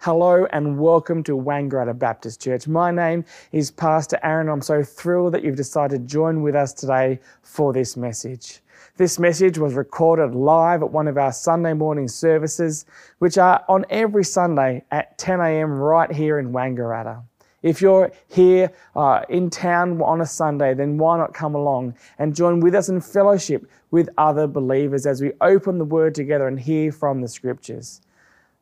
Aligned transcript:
Hello 0.00 0.46
and 0.52 0.78
welcome 0.78 1.24
to 1.24 1.32
Wangaratta 1.32 1.98
Baptist 1.98 2.40
Church. 2.40 2.68
My 2.68 2.92
name 2.92 3.24
is 3.50 3.72
Pastor 3.72 4.20
Aaron. 4.22 4.48
I'm 4.48 4.62
so 4.62 4.84
thrilled 4.84 5.34
that 5.34 5.42
you've 5.42 5.56
decided 5.56 6.02
to 6.02 6.06
join 6.06 6.42
with 6.42 6.54
us 6.54 6.72
today 6.72 7.18
for 7.42 7.72
this 7.72 7.96
message. 7.96 8.60
This 8.98 9.18
message 9.18 9.58
was 9.58 9.74
recorded 9.74 10.32
live 10.32 10.82
at 10.82 10.92
one 10.92 11.08
of 11.08 11.18
our 11.18 11.32
Sunday 11.32 11.72
morning 11.72 12.06
services, 12.06 12.86
which 13.18 13.36
are 13.36 13.64
on 13.68 13.84
every 13.90 14.22
Sunday 14.22 14.84
at 14.92 15.18
10 15.18 15.40
a.m. 15.40 15.72
right 15.72 16.12
here 16.12 16.38
in 16.38 16.52
Wangaratta. 16.52 17.22
If 17.62 17.80
you're 17.80 18.12
here 18.28 18.70
uh, 18.94 19.22
in 19.28 19.50
town 19.50 20.00
on 20.02 20.20
a 20.20 20.26
Sunday, 20.26 20.72
then 20.74 20.98
why 20.98 21.18
not 21.18 21.34
come 21.34 21.56
along 21.56 21.94
and 22.20 22.32
join 22.32 22.60
with 22.60 22.76
us 22.76 22.88
in 22.88 23.00
fellowship 23.00 23.68
with 23.90 24.08
other 24.18 24.46
believers 24.46 25.04
as 25.04 25.20
we 25.20 25.32
open 25.40 25.78
the 25.78 25.84
Word 25.84 26.14
together 26.14 26.46
and 26.46 26.60
hear 26.60 26.92
from 26.92 27.22
the 27.22 27.28
Scriptures. 27.28 28.02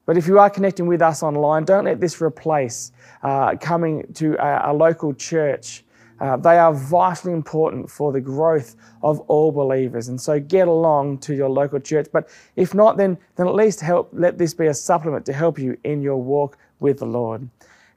But 0.07 0.17
if 0.17 0.27
you 0.27 0.39
are 0.39 0.51
connecting 0.51 0.87
with 0.87 1.01
us 1.03 1.23
online, 1.23 1.65
don't 1.65 1.85
let 1.85 2.01
this 2.01 2.21
replace 2.21 2.93
uh, 3.23 3.57
coming 3.61 4.05
to 4.15 4.35
a, 4.35 4.71
a 4.71 4.73
local 4.73 5.15
church. 5.15 5.85
Uh, 6.21 6.37
they 6.37 6.59
are 6.59 6.73
vitally 6.73 7.33
important 7.33 7.91
for 7.91 8.13
the 8.13 8.21
growth 8.21 8.77
of 9.03 9.21
all 9.21 9.51
believers. 9.51 10.09
And 10.09 10.21
so 10.21 10.39
get 10.39 10.69
along 10.69 11.19
to 11.19 11.35
your 11.35 11.49
local 11.49 11.81
church. 11.81 12.07
But 12.13 12.29
if 12.57 12.75
not, 12.75 12.97
then, 12.97 13.19
then 13.37 13.49
at 13.49 13.55
least 13.55 13.81
help, 13.81 14.11
let 14.13 14.39
this 14.39 14.55
be 14.55 14.67
a 14.67 14.75
supplement 14.75 15.27
to 15.27 15.33
help 15.33 15.59
you 15.59 15.77
in 15.85 16.03
your 16.03 16.17
walk 16.17 16.57
with 16.81 16.99
the 16.99 17.07
Lord. 17.07 17.49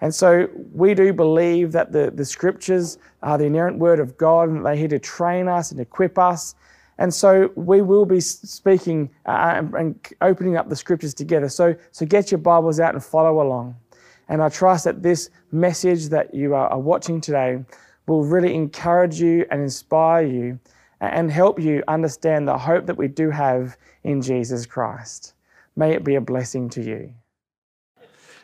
And 0.02 0.13
so 0.13 0.47
we 0.73 0.94
do 0.94 1.11
believe 1.11 1.71
that 1.71 1.91
the, 1.91 2.11
the 2.11 2.25
scriptures 2.25 2.97
are 3.23 3.38
the 3.38 3.45
inerrant 3.45 3.80
word 3.80 3.99
of 3.99 4.17
God 4.17 4.49
and 4.49 4.66
they're 4.66 4.75
here 4.75 4.88
to 4.89 4.99
train 4.99 5.47
us 5.47 5.71
and 5.71 5.80
equip 5.80 6.17
us 6.17 6.55
and 6.99 7.13
so 7.13 7.51
we 7.55 7.81
will 7.81 8.05
be 8.05 8.19
speaking 8.19 9.09
uh, 9.25 9.61
and 9.77 9.99
opening 10.21 10.57
up 10.57 10.69
the 10.69 10.75
scriptures 10.75 11.13
together. 11.13 11.49
So, 11.49 11.75
so 11.91 12.05
get 12.05 12.31
your 12.31 12.39
Bibles 12.39 12.80
out 12.80 12.94
and 12.94 13.03
follow 13.03 13.41
along. 13.41 13.75
And 14.30 14.41
I 14.41 14.49
trust 14.49 14.85
that 14.85 15.03
this 15.03 15.30
message 15.52 16.09
that 16.09 16.33
you 16.33 16.53
are 16.55 16.80
watching 16.80 17.22
today 17.22 17.63
will 18.07 18.23
really 18.23 18.53
encourage 18.55 19.22
you 19.22 19.45
and 19.52 19.61
inspire 19.61 20.25
you 20.25 20.59
and 20.99 21.31
help 21.31 21.59
you 21.59 21.83
understand 21.88 22.47
the 22.47 22.57
hope 22.57 22.85
that 22.88 22.97
we 22.97 23.07
do 23.07 23.29
have 23.29 23.77
in 24.03 24.22
Jesus 24.22 24.66
Christ. 24.66 25.33
May 25.75 25.94
it 25.94 26.03
be 26.03 26.16
a 26.16 26.22
blessing 26.22 26.69
to 26.72 26.81
you. 26.81 27.13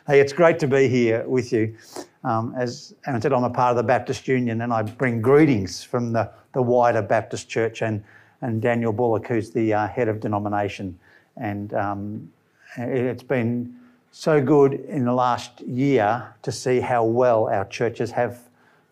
Hey, 0.06 0.20
it's 0.20 0.32
great 0.32 0.58
to 0.60 0.68
be 0.68 0.86
here 0.86 1.26
with 1.26 1.52
you. 1.52 1.76
Um, 2.22 2.54
as 2.56 2.94
Aaron 3.06 3.20
said, 3.20 3.32
I'm 3.32 3.44
a 3.44 3.50
part 3.50 3.70
of 3.70 3.76
the 3.76 3.82
Baptist 3.82 4.28
Union 4.28 4.60
and 4.60 4.72
I 4.72 4.82
bring 4.82 5.20
greetings 5.20 5.82
from 5.82 6.12
the, 6.12 6.30
the 6.52 6.62
wider 6.62 7.02
Baptist 7.02 7.48
Church 7.48 7.82
and 7.82 8.04
and 8.44 8.60
Daniel 8.60 8.92
Bullock, 8.92 9.26
who's 9.26 9.50
the 9.50 9.72
uh, 9.72 9.88
head 9.88 10.06
of 10.06 10.20
denomination. 10.20 10.98
And 11.36 11.72
um, 11.72 12.32
it's 12.76 13.22
been 13.22 13.74
so 14.10 14.40
good 14.40 14.74
in 14.74 15.04
the 15.06 15.12
last 15.12 15.62
year 15.62 16.34
to 16.42 16.52
see 16.52 16.78
how 16.80 17.04
well 17.04 17.48
our 17.48 17.64
churches 17.64 18.10
have 18.10 18.38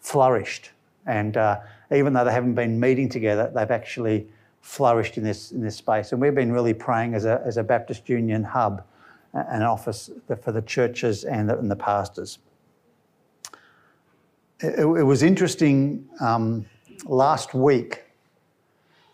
flourished. 0.01 0.71
And 1.07 1.37
uh, 1.37 1.61
even 1.95 2.15
though 2.15 2.25
they 2.25 2.33
haven't 2.33 2.55
been 2.55 2.81
meeting 2.81 3.11
together, 3.11 3.53
they've 3.55 3.71
actually 3.71 4.27
flourished 4.63 5.19
in 5.19 5.25
this, 5.25 5.53
in 5.53 5.61
this 5.61 5.77
space. 5.77 6.13
And 6.13 6.21
we've 6.21 6.35
been 6.35 6.53
really 6.53 6.75
praying 6.75 7.15
as 7.15 7.27
a, 7.27 7.43
as 7.45 7.59
a 7.59 7.63
Baptist 7.63 8.09
Union 8.09 8.43
hub, 8.43 8.83
an 9.35 9.63
office 9.63 10.11
for 10.41 10.53
the 10.53 10.63
churches 10.63 11.25
and 11.25 11.49
the, 11.49 11.59
and 11.59 11.71
the 11.71 11.77
pastors. 11.77 12.39
It, 14.61 14.79
it, 14.79 15.05
was 15.05 15.23
interesting 15.23 16.09
um, 16.21 16.65
last 17.05 17.53
week. 17.53 18.05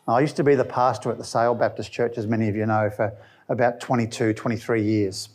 I 0.09 0.20
used 0.20 0.37
to 0.37 0.45
be 0.45 0.55
the 0.55 0.64
pastor 0.64 1.11
at 1.11 1.19
the 1.19 1.25
Sale 1.25 1.55
Baptist 1.55 1.92
Church, 1.92 2.17
as 2.17 2.27
many 2.27 2.48
of 2.48 2.56
you 2.56 2.64
know, 2.64 2.89
for 2.89 3.12
about 3.51 3.78
22, 3.78 4.33
23 4.33 4.83
years. 4.83 5.28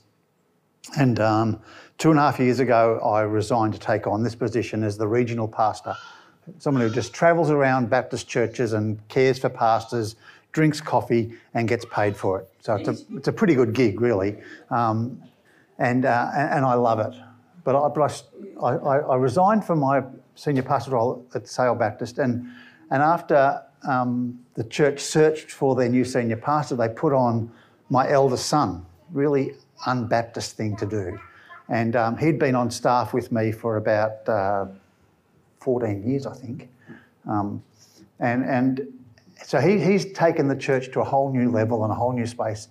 And 0.97 1.19
um, 1.19 1.61
two 1.99 2.09
and 2.09 2.19
a 2.19 2.23
half 2.23 2.39
years 2.39 2.59
ago, 2.59 2.99
I 2.99 3.21
resigned 3.21 3.73
to 3.73 3.79
take 3.79 4.07
on 4.07 4.23
this 4.23 4.33
position 4.33 4.83
as 4.83 4.97
the 4.97 5.07
regional 5.07 5.47
pastor. 5.47 5.95
Someone 6.57 6.81
who 6.81 6.93
just 6.93 7.13
travels 7.13 7.51
around 7.51 7.91
Baptist 7.91 8.27
churches 8.27 8.73
and 8.73 9.07
cares 9.09 9.37
for 9.37 9.47
pastors, 9.47 10.15
drinks 10.51 10.81
coffee, 10.81 11.33
and 11.53 11.67
gets 11.67 11.85
paid 11.85 12.17
for 12.17 12.39
it. 12.39 12.49
So 12.59 12.75
it's 12.75 12.89
a, 12.89 13.15
it's 13.15 13.27
a 13.27 13.33
pretty 13.33 13.53
good 13.53 13.73
gig, 13.73 14.01
really. 14.01 14.37
Um, 14.71 15.21
and, 15.77 16.05
uh, 16.05 16.31
and 16.33 16.65
I 16.65 16.73
love 16.73 16.99
it. 16.99 17.13
But, 17.63 17.75
I, 17.75 17.87
but 17.89 18.23
I, 18.61 18.67
I, 18.67 18.97
I, 18.99 19.15
resigned 19.15 19.65
from 19.65 19.79
my 19.79 20.03
senior 20.35 20.63
pastor 20.63 20.91
role 20.91 21.25
at 21.33 21.47
Sale 21.47 21.75
Baptist, 21.75 22.17
and, 22.17 22.47
and 22.91 23.01
after 23.01 23.61
um, 23.87 24.39
the 24.55 24.63
church 24.63 24.99
searched 24.99 25.51
for 25.51 25.75
their 25.75 25.89
new 25.89 26.05
senior 26.05 26.37
pastor, 26.37 26.75
they 26.75 26.89
put 26.89 27.13
on 27.13 27.51
my 27.89 28.09
eldest 28.09 28.47
son, 28.47 28.85
really 29.11 29.53
unbaptist 29.85 30.51
thing 30.51 30.75
to 30.77 30.85
do. 30.85 31.19
And 31.69 31.95
um, 31.95 32.17
he'd 32.17 32.39
been 32.39 32.55
on 32.55 32.71
staff 32.71 33.13
with 33.13 33.31
me 33.31 33.51
for 33.51 33.77
about 33.77 34.27
uh, 34.27 34.65
14 35.61 36.07
years, 36.07 36.25
I 36.25 36.35
think. 36.35 36.69
Um, 37.27 37.63
and, 38.19 38.43
and 38.43 38.87
so 39.45 39.59
he, 39.59 39.79
he's 39.79 40.11
taken 40.13 40.47
the 40.47 40.55
church 40.55 40.91
to 40.93 41.01
a 41.01 41.03
whole 41.03 41.31
new 41.31 41.49
level 41.49 41.83
and 41.83 41.91
a 41.91 41.95
whole 41.95 42.13
new 42.13 42.25
space. 42.25 42.67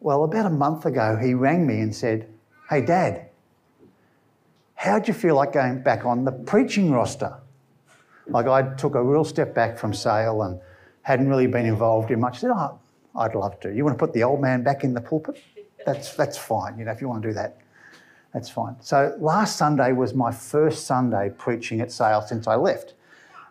Well, 0.00 0.24
about 0.24 0.46
a 0.46 0.50
month 0.50 0.84
ago, 0.86 1.16
he 1.16 1.34
rang 1.34 1.66
me 1.66 1.80
and 1.80 1.94
said, 1.94 2.28
Hey, 2.68 2.80
Dad, 2.80 3.28
how'd 4.74 5.06
you 5.08 5.14
feel 5.14 5.36
like 5.36 5.52
going 5.52 5.82
back 5.82 6.04
on 6.04 6.24
the 6.24 6.32
preaching 6.32 6.90
roster? 6.90 7.38
Like 8.26 8.46
I 8.46 8.74
took 8.76 8.94
a 8.94 9.02
real 9.02 9.24
step 9.24 9.54
back 9.54 9.78
from 9.78 9.92
Sale 9.92 10.42
and 10.42 10.60
hadn't 11.02 11.28
really 11.28 11.46
been 11.46 11.66
involved 11.66 12.10
in 12.10 12.20
much. 12.20 12.36
I 12.36 12.40
said, 12.40 12.50
oh, 12.54 12.78
I'd 13.16 13.34
love 13.34 13.58
to. 13.60 13.74
You 13.74 13.84
want 13.84 13.98
to 13.98 14.04
put 14.04 14.14
the 14.14 14.22
old 14.22 14.40
man 14.40 14.62
back 14.62 14.84
in 14.84 14.94
the 14.94 15.00
pulpit? 15.00 15.42
That's, 15.84 16.14
that's 16.14 16.38
fine, 16.38 16.78
you 16.78 16.84
know, 16.84 16.92
if 16.92 17.00
you 17.00 17.08
want 17.08 17.22
to 17.22 17.28
do 17.28 17.34
that, 17.34 17.58
that's 18.32 18.48
fine. 18.48 18.76
So 18.80 19.16
last 19.18 19.56
Sunday 19.56 19.92
was 19.92 20.14
my 20.14 20.30
first 20.30 20.86
Sunday 20.86 21.30
preaching 21.36 21.80
at 21.80 21.90
Sale 21.90 22.22
since 22.22 22.46
I 22.46 22.54
left. 22.54 22.94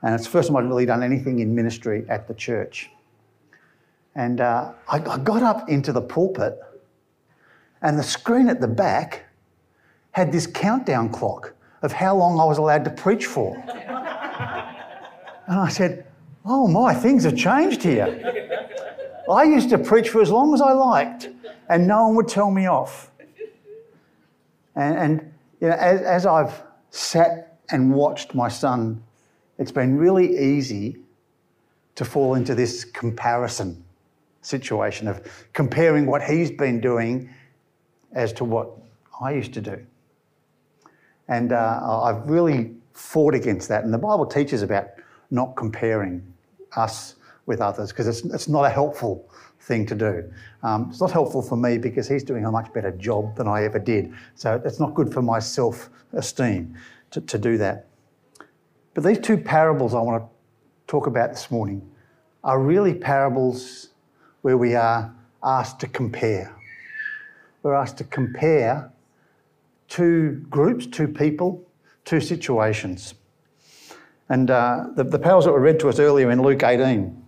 And 0.02 0.16
it's 0.16 0.24
the 0.24 0.30
first 0.32 0.48
time 0.48 0.58
I'd 0.58 0.66
really 0.66 0.86
done 0.86 1.04
anything 1.04 1.40
in 1.40 1.54
ministry 1.54 2.06
at 2.10 2.28
the 2.28 2.34
church. 2.34 2.90
And 4.16 4.42
uh, 4.42 4.72
I, 4.88 4.98
I 4.98 5.18
got 5.20 5.44
up 5.44 5.70
into 5.70 5.94
the 5.94 6.02
pulpit, 6.02 6.60
and 7.82 8.00
the 8.00 8.04
screen 8.04 8.50
at 8.50 8.60
the 8.60 8.68
back 8.68 9.26
had 10.12 10.32
this 10.32 10.48
countdown 10.48 11.10
clock 11.10 11.54
of 11.82 11.92
how 11.92 12.16
long 12.16 12.40
I 12.40 12.46
was 12.46 12.58
allowed 12.58 12.84
to 12.86 12.92
preach 12.92 13.26
for. 13.26 13.56
And 15.52 15.60
I 15.60 15.68
said, 15.68 16.06
Oh 16.46 16.66
my, 16.66 16.94
things 16.94 17.26
have 17.26 17.36
changed 17.36 17.84
here. 17.84 18.08
I 19.30 19.44
used 19.44 19.70
to 19.72 19.78
preach 19.78 20.08
for 20.08 20.22
as 20.22 20.32
long 20.32 20.54
as 20.54 20.62
I 20.62 20.72
liked, 20.72 21.28
and 21.68 21.86
no 21.86 22.08
one 22.08 22.16
would 22.16 22.30
tell 22.30 22.50
me 22.50 22.68
off. 22.68 23.12
And, 24.78 24.98
and 24.98 25.34
you 25.60 25.68
know, 25.68 25.76
as, 25.76 26.02
as 26.04 26.26
I've 26.26 26.64
sat 26.92 27.60
and 27.70 27.94
watched 27.94 28.34
my 28.34 28.48
son, 28.48 29.04
it's 29.58 29.74
been 29.74 29.98
really 29.98 30.38
easy 30.38 30.96
to 31.96 32.06
fall 32.06 32.36
into 32.36 32.56
this 32.56 32.86
comparison 32.86 33.84
situation 34.42 35.10
of 35.10 35.22
comparing 35.52 36.06
what 36.06 36.24
he's 36.24 36.50
been 36.50 36.80
doing 36.80 37.30
as 38.14 38.32
to 38.34 38.46
what 38.46 38.70
I 39.22 39.34
used 39.34 39.54
to 39.56 39.62
do. 39.62 39.86
And 41.28 41.52
uh, 41.52 42.02
I've 42.04 42.30
really 42.30 42.72
fought 42.94 43.36
against 43.36 43.68
that. 43.68 43.84
And 43.84 43.94
the 43.94 43.98
Bible 43.98 44.26
teaches 44.26 44.62
about 44.62 44.92
not 45.32 45.56
comparing 45.56 46.22
us 46.76 47.16
with 47.46 47.62
others 47.62 47.92
because 47.92 48.08
it's, 48.08 48.22
it's 48.34 48.48
not 48.48 48.64
a 48.64 48.70
helpful 48.70 49.30
thing 49.62 49.86
to 49.86 49.96
do. 49.96 50.32
Um, 50.64 50.88
it's 50.90 51.02
not 51.02 51.12
helpful 51.12 51.42
for 51.42 51.56
me 51.56 51.78
because 51.78 52.08
he's 52.08 52.24
doing 52.24 52.46
a 52.46 52.52
much 52.52 52.72
better 52.74 52.92
job 52.92 53.36
than 53.36 53.48
I 53.48 53.64
ever 53.64 53.80
did. 53.80 54.14
So 54.36 54.62
it's 54.66 54.80
not 54.80 54.94
good 54.94 55.14
for 55.14 55.22
my 55.22 55.40
self 55.40 55.90
esteem 56.14 56.76
to, 57.12 57.22
to 57.22 57.38
do 57.38 57.58
that. 57.58 57.88
But 58.94 59.04
these 59.04 59.20
two 59.20 59.38
parables 59.38 59.94
I 59.94 60.02
want 60.02 60.24
to 60.24 60.30
talk 60.88 61.08
about 61.08 61.32
this 61.32 61.50
morning 61.50 61.82
are 62.44 62.60
really 62.60 62.94
parables 62.94 63.90
where 64.42 64.58
we 64.58 64.76
are 64.76 65.14
asked 65.44 65.80
to 65.82 65.88
compare. 65.88 66.56
We're 67.64 67.76
asked 67.76 67.98
to 68.00 68.04
compare 68.04 68.92
two 69.88 70.46
groups, 70.50 70.88
two 70.88 71.08
people, 71.08 71.64
two 72.06 72.20
situations. 72.20 73.14
And 74.32 74.50
uh, 74.50 74.86
the, 74.96 75.04
the 75.04 75.20
parables 75.20 75.44
that 75.44 75.52
were 75.52 75.60
read 75.60 75.78
to 75.82 75.90
us 75.90 76.00
earlier 76.00 76.32
in 76.32 76.42
Luke 76.42 76.64
18, 76.64 77.22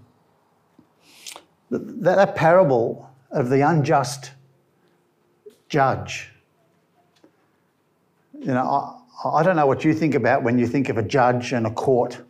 that, 1.70 2.02
that 2.02 2.34
parable 2.34 3.12
of 3.30 3.50
the 3.50 3.60
unjust 3.60 4.32
judge, 5.68 6.30
you 8.40 8.54
know, 8.54 8.98
I, 9.26 9.40
I 9.40 9.44
don't 9.44 9.58
know 9.58 9.68
what 9.68 9.84
you 9.84 9.94
think 9.94 10.16
about 10.16 10.44
when 10.44 10.58
you 10.58 10.66
think 10.66 10.88
of 10.88 10.98
a 10.98 11.04
judge 11.04 11.52
and 11.52 11.68
a 11.68 11.72
court. 11.72 12.22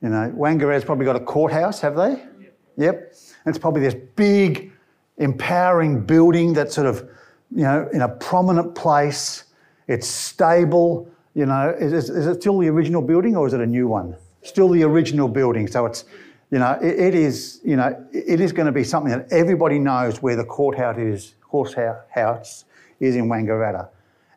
You 0.00 0.08
know, 0.08 0.32
Wangaratta's 0.34 0.84
probably 0.86 1.04
got 1.04 1.16
a 1.16 1.20
courthouse, 1.20 1.78
have 1.82 1.94
they? 1.94 2.12
Yep. 2.12 2.54
yep. 2.78 3.14
And 3.44 3.54
it's 3.54 3.58
probably 3.58 3.82
this 3.82 3.96
big, 4.16 4.72
empowering 5.18 6.06
building 6.06 6.54
that's 6.54 6.74
sort 6.74 6.86
of, 6.86 7.06
you 7.54 7.64
know, 7.64 7.86
in 7.92 8.00
a 8.00 8.08
prominent 8.08 8.74
place. 8.74 9.44
It's 9.88 10.06
stable. 10.08 11.12
You 11.34 11.46
know, 11.46 11.74
is, 11.78 11.92
is 12.10 12.26
it 12.26 12.40
still 12.40 12.58
the 12.58 12.68
original 12.68 13.02
building 13.02 13.36
or 13.36 13.46
is 13.46 13.54
it 13.54 13.60
a 13.60 13.66
new 13.66 13.88
one? 13.88 14.16
Still 14.42 14.68
the 14.68 14.82
original 14.82 15.28
building. 15.28 15.66
So 15.66 15.86
it's, 15.86 16.04
you 16.50 16.58
know, 16.58 16.78
it, 16.82 16.98
it 16.98 17.14
is, 17.14 17.60
you 17.64 17.76
know, 17.76 18.06
it 18.12 18.40
is 18.40 18.52
going 18.52 18.66
to 18.66 18.72
be 18.72 18.84
something 18.84 19.10
that 19.12 19.32
everybody 19.32 19.78
knows 19.78 20.20
where 20.20 20.36
the 20.36 20.44
courthouse 20.44 20.98
is, 20.98 21.34
courthouse 21.42 22.64
is 23.00 23.16
in 23.16 23.28
Wangaratta. 23.28 23.88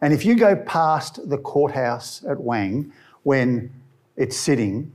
And 0.02 0.14
if 0.14 0.26
you 0.26 0.36
go 0.36 0.56
past 0.56 1.30
the 1.30 1.38
courthouse 1.38 2.24
at 2.30 2.40
Wang 2.40 2.94
when 3.24 3.72
it's 4.16 4.38
sitting, 4.38 4.92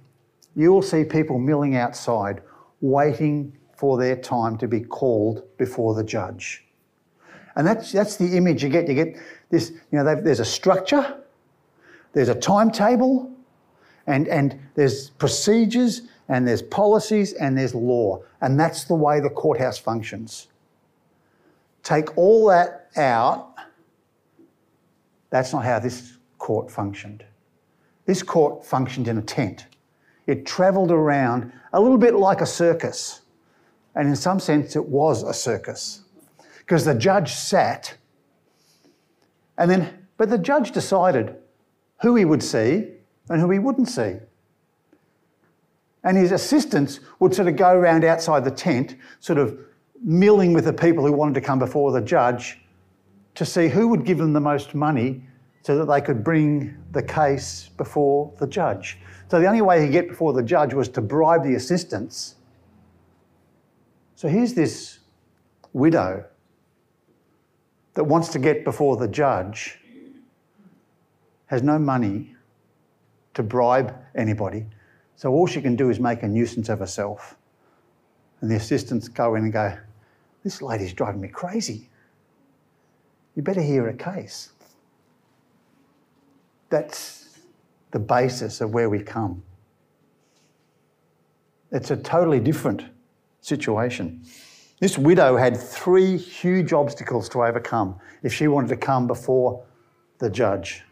you 0.56 0.72
will 0.72 0.82
see 0.82 1.04
people 1.04 1.38
milling 1.38 1.76
outside 1.76 2.42
waiting 2.80 3.56
for 3.76 3.98
their 3.98 4.16
time 4.16 4.56
to 4.58 4.68
be 4.68 4.80
called 4.80 5.42
before 5.58 5.94
the 5.94 6.04
judge. 6.04 6.64
And 7.56 7.66
that's, 7.66 7.92
that's 7.92 8.16
the 8.16 8.36
image 8.36 8.62
you 8.62 8.68
get. 8.68 8.88
You 8.88 8.94
get 8.94 9.16
this, 9.50 9.70
you 9.70 9.98
know, 9.98 10.04
there's 10.04 10.40
a 10.40 10.44
structure, 10.44 11.19
there's 12.12 12.28
a 12.28 12.34
timetable, 12.34 13.30
and, 14.06 14.26
and 14.28 14.58
there's 14.74 15.10
procedures, 15.10 16.02
and 16.28 16.46
there's 16.46 16.62
policies, 16.62 17.32
and 17.34 17.56
there's 17.56 17.74
law. 17.74 18.22
And 18.40 18.58
that's 18.58 18.84
the 18.84 18.94
way 18.94 19.20
the 19.20 19.30
courthouse 19.30 19.78
functions. 19.78 20.48
Take 21.82 22.16
all 22.16 22.46
that 22.48 22.88
out, 22.96 23.54
that's 25.30 25.52
not 25.52 25.64
how 25.64 25.78
this 25.78 26.18
court 26.38 26.70
functioned. 26.70 27.24
This 28.04 28.22
court 28.22 28.66
functioned 28.66 29.06
in 29.06 29.18
a 29.18 29.22
tent. 29.22 29.66
It 30.26 30.44
travelled 30.44 30.90
around 30.90 31.52
a 31.72 31.80
little 31.80 31.98
bit 31.98 32.14
like 32.14 32.40
a 32.40 32.46
circus. 32.46 33.20
And 33.94 34.08
in 34.08 34.16
some 34.16 34.40
sense, 34.40 34.76
it 34.76 34.84
was 34.84 35.22
a 35.22 35.34
circus. 35.34 36.02
Because 36.58 36.84
the 36.84 36.94
judge 36.94 37.32
sat, 37.32 37.96
and 39.58 39.70
then, 39.70 40.06
but 40.16 40.30
the 40.30 40.38
judge 40.38 40.72
decided 40.72 41.36
who 42.02 42.16
he 42.16 42.24
would 42.24 42.42
see 42.42 42.88
and 43.28 43.40
who 43.40 43.50
he 43.50 43.58
wouldn't 43.58 43.88
see. 43.88 44.16
And 46.02 46.16
his 46.16 46.32
assistants 46.32 47.00
would 47.18 47.34
sort 47.34 47.48
of 47.48 47.56
go 47.56 47.72
around 47.72 48.04
outside 48.04 48.44
the 48.44 48.50
tent, 48.50 48.96
sort 49.20 49.38
of 49.38 49.58
milling 50.02 50.52
with 50.52 50.64
the 50.64 50.72
people 50.72 51.04
who 51.04 51.12
wanted 51.12 51.34
to 51.34 51.40
come 51.40 51.58
before 51.58 51.92
the 51.92 52.00
judge 52.00 52.58
to 53.34 53.44
see 53.44 53.68
who 53.68 53.88
would 53.88 54.04
give 54.04 54.18
them 54.18 54.32
the 54.32 54.40
most 54.40 54.74
money 54.74 55.22
so 55.62 55.76
that 55.76 55.84
they 55.86 56.00
could 56.00 56.24
bring 56.24 56.74
the 56.92 57.02
case 57.02 57.68
before 57.76 58.32
the 58.38 58.46
judge. 58.46 58.98
So 59.30 59.38
the 59.38 59.46
only 59.46 59.60
way 59.60 59.82
he'd 59.82 59.92
get 59.92 60.08
before 60.08 60.32
the 60.32 60.42
judge 60.42 60.72
was 60.74 60.88
to 60.90 61.00
bribe 61.00 61.44
the 61.44 61.54
assistants. 61.54 62.36
So 64.16 64.28
here's 64.28 64.54
this 64.54 64.98
widow 65.72 66.24
that 67.94 68.04
wants 68.04 68.28
to 68.28 68.38
get 68.38 68.64
before 68.64 68.96
the 68.96 69.08
judge, 69.08 69.78
has 71.50 71.64
no 71.64 71.80
money 71.80 72.32
to 73.34 73.42
bribe 73.42 73.92
anybody. 74.14 74.64
So 75.16 75.32
all 75.32 75.48
she 75.48 75.60
can 75.60 75.74
do 75.74 75.90
is 75.90 75.98
make 75.98 76.22
a 76.22 76.28
nuisance 76.28 76.68
of 76.68 76.78
herself. 76.78 77.36
And 78.40 78.48
the 78.48 78.54
assistants 78.54 79.08
go 79.08 79.34
in 79.34 79.42
and 79.42 79.52
go, 79.52 79.76
This 80.44 80.62
lady's 80.62 80.92
driving 80.92 81.20
me 81.20 81.26
crazy. 81.26 81.90
You 83.34 83.42
better 83.42 83.60
hear 83.60 83.88
a 83.88 83.94
case. 83.94 84.50
That's 86.68 87.40
the 87.90 87.98
basis 87.98 88.60
of 88.60 88.72
where 88.72 88.88
we 88.88 89.00
come. 89.00 89.42
It's 91.72 91.90
a 91.90 91.96
totally 91.96 92.38
different 92.38 92.84
situation. 93.40 94.22
This 94.78 94.96
widow 94.96 95.36
had 95.36 95.56
three 95.56 96.16
huge 96.16 96.72
obstacles 96.72 97.28
to 97.30 97.42
overcome 97.42 97.98
if 98.22 98.32
she 98.32 98.46
wanted 98.46 98.68
to 98.68 98.76
come 98.76 99.08
before 99.08 99.64
the 100.18 100.30
judge. 100.30 100.84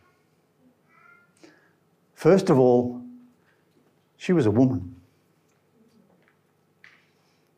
First 2.18 2.50
of 2.50 2.58
all, 2.58 3.00
she 4.16 4.32
was 4.32 4.44
a 4.46 4.50
woman. 4.50 4.96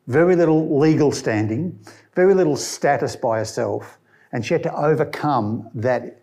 Very 0.05 0.35
little 0.35 0.77
legal 0.77 1.11
standing, 1.11 1.79
very 2.13 2.35
little 2.35 2.55
status 2.55 3.15
by 3.15 3.39
herself, 3.39 3.97
and 4.31 4.45
she 4.45 4.53
had 4.53 4.61
to 4.61 4.75
overcome 4.75 5.67
that 5.73 6.21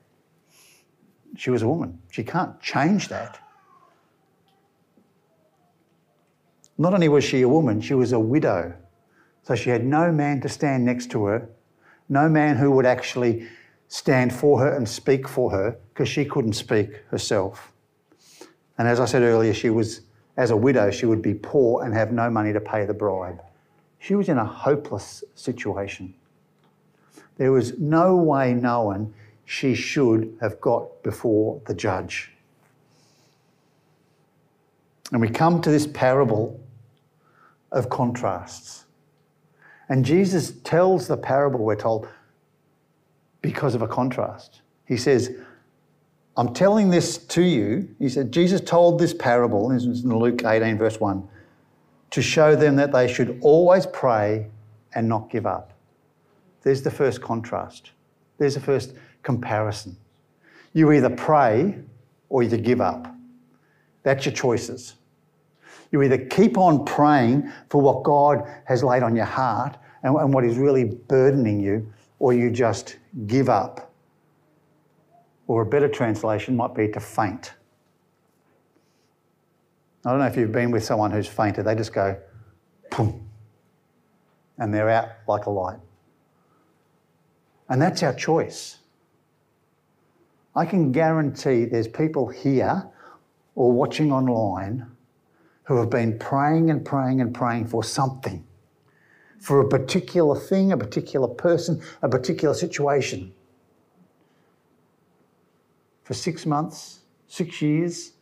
she 1.36 1.50
was 1.50 1.62
a 1.62 1.68
woman. 1.68 1.98
She 2.12 2.22
can't 2.22 2.60
change 2.60 3.08
that. 3.08 3.40
Not 6.78 6.94
only 6.94 7.08
was 7.08 7.24
she 7.24 7.42
a 7.42 7.48
woman, 7.48 7.80
she 7.80 7.94
was 7.94 8.12
a 8.12 8.20
widow. 8.20 8.72
So 9.42 9.56
she 9.56 9.70
had 9.70 9.84
no 9.84 10.12
man 10.12 10.40
to 10.42 10.48
stand 10.48 10.84
next 10.84 11.10
to 11.10 11.24
her, 11.24 11.48
no 12.08 12.28
man 12.28 12.54
who 12.56 12.70
would 12.70 12.86
actually 12.86 13.48
stand 13.88 14.32
for 14.32 14.60
her 14.60 14.72
and 14.72 14.88
speak 14.88 15.26
for 15.26 15.50
her 15.50 15.76
because 15.88 16.08
she 16.08 16.24
couldn't 16.24 16.52
speak 16.52 17.02
herself. 17.08 17.72
And 18.78 18.86
as 18.86 19.00
I 19.00 19.04
said 19.04 19.22
earlier, 19.22 19.52
she 19.52 19.70
was, 19.70 20.02
as 20.36 20.50
a 20.50 20.56
widow, 20.56 20.90
she 20.90 21.04
would 21.04 21.20
be 21.20 21.34
poor 21.34 21.84
and 21.84 21.92
have 21.92 22.12
no 22.12 22.30
money 22.30 22.52
to 22.52 22.60
pay 22.60 22.86
the 22.86 22.94
bribe. 22.94 23.42
She 23.98 24.14
was 24.14 24.28
in 24.28 24.38
a 24.38 24.44
hopeless 24.44 25.24
situation. 25.34 26.14
There 27.36 27.52
was 27.52 27.78
no 27.78 28.16
way 28.16 28.54
known 28.54 29.12
she 29.44 29.74
should 29.74 30.36
have 30.40 30.60
got 30.60 31.02
before 31.02 31.60
the 31.66 31.74
judge. 31.74 32.32
And 35.10 35.20
we 35.20 35.28
come 35.28 35.60
to 35.62 35.70
this 35.70 35.86
parable 35.86 36.60
of 37.72 37.88
contrasts. 37.88 38.84
And 39.88 40.04
Jesus 40.04 40.52
tells 40.64 41.08
the 41.08 41.16
parable, 41.16 41.60
we're 41.60 41.76
told, 41.76 42.08
because 43.40 43.74
of 43.74 43.82
a 43.82 43.88
contrast. 43.88 44.60
He 44.84 44.96
says, 44.96 45.34
I'm 46.38 46.54
telling 46.54 46.88
this 46.88 47.18
to 47.18 47.42
you. 47.42 47.92
He 47.98 48.08
said, 48.08 48.30
Jesus 48.30 48.60
told 48.60 49.00
this 49.00 49.12
parable, 49.12 49.68
this 49.70 49.84
is 49.84 50.04
in 50.04 50.16
Luke 50.16 50.44
18, 50.44 50.78
verse 50.78 51.00
1, 51.00 51.28
to 52.10 52.22
show 52.22 52.54
them 52.54 52.76
that 52.76 52.92
they 52.92 53.12
should 53.12 53.40
always 53.42 53.86
pray 53.86 54.46
and 54.94 55.08
not 55.08 55.30
give 55.30 55.46
up. 55.46 55.72
There's 56.62 56.80
the 56.80 56.92
first 56.92 57.20
contrast. 57.20 57.90
There's 58.38 58.54
the 58.54 58.60
first 58.60 58.94
comparison. 59.24 59.96
You 60.74 60.92
either 60.92 61.10
pray 61.10 61.76
or 62.28 62.44
you 62.44 62.56
give 62.56 62.80
up. 62.80 63.12
That's 64.04 64.24
your 64.24 64.34
choices. 64.34 64.94
You 65.90 66.02
either 66.02 66.18
keep 66.18 66.56
on 66.56 66.84
praying 66.84 67.50
for 67.68 67.82
what 67.82 68.04
God 68.04 68.48
has 68.64 68.84
laid 68.84 69.02
on 69.02 69.16
your 69.16 69.24
heart 69.24 69.76
and, 70.04 70.14
and 70.14 70.32
what 70.32 70.44
is 70.44 70.56
really 70.56 70.84
burdening 70.84 71.58
you, 71.58 71.92
or 72.20 72.32
you 72.32 72.48
just 72.48 72.96
give 73.26 73.48
up. 73.48 73.87
Or 75.48 75.62
a 75.62 75.66
better 75.66 75.88
translation 75.88 76.54
might 76.54 76.74
be 76.74 76.88
to 76.88 77.00
faint. 77.00 77.54
I 80.04 80.10
don't 80.10 80.20
know 80.20 80.26
if 80.26 80.36
you've 80.36 80.52
been 80.52 80.70
with 80.70 80.84
someone 80.84 81.10
who's 81.10 81.26
fainted, 81.26 81.64
they 81.64 81.74
just 81.74 81.92
go, 81.92 82.16
boom, 82.96 83.28
and 84.56 84.72
they're 84.72 84.88
out 84.88 85.08
like 85.26 85.46
a 85.46 85.50
light. 85.50 85.78
And 87.68 87.82
that's 87.82 88.02
our 88.02 88.14
choice. 88.14 88.78
I 90.54 90.64
can 90.66 90.92
guarantee 90.92 91.64
there's 91.64 91.88
people 91.88 92.28
here 92.28 92.88
or 93.54 93.72
watching 93.72 94.12
online 94.12 94.86
who 95.64 95.76
have 95.76 95.90
been 95.90 96.18
praying 96.18 96.70
and 96.70 96.84
praying 96.84 97.20
and 97.20 97.34
praying 97.34 97.66
for 97.66 97.84
something, 97.84 98.46
for 99.38 99.60
a 99.60 99.68
particular 99.68 100.38
thing, 100.38 100.72
a 100.72 100.76
particular 100.76 101.28
person, 101.28 101.82
a 102.02 102.08
particular 102.08 102.54
situation. 102.54 103.32
For 106.08 106.14
six 106.14 106.46
months, 106.46 107.00
six 107.26 107.60
years, 107.60 108.12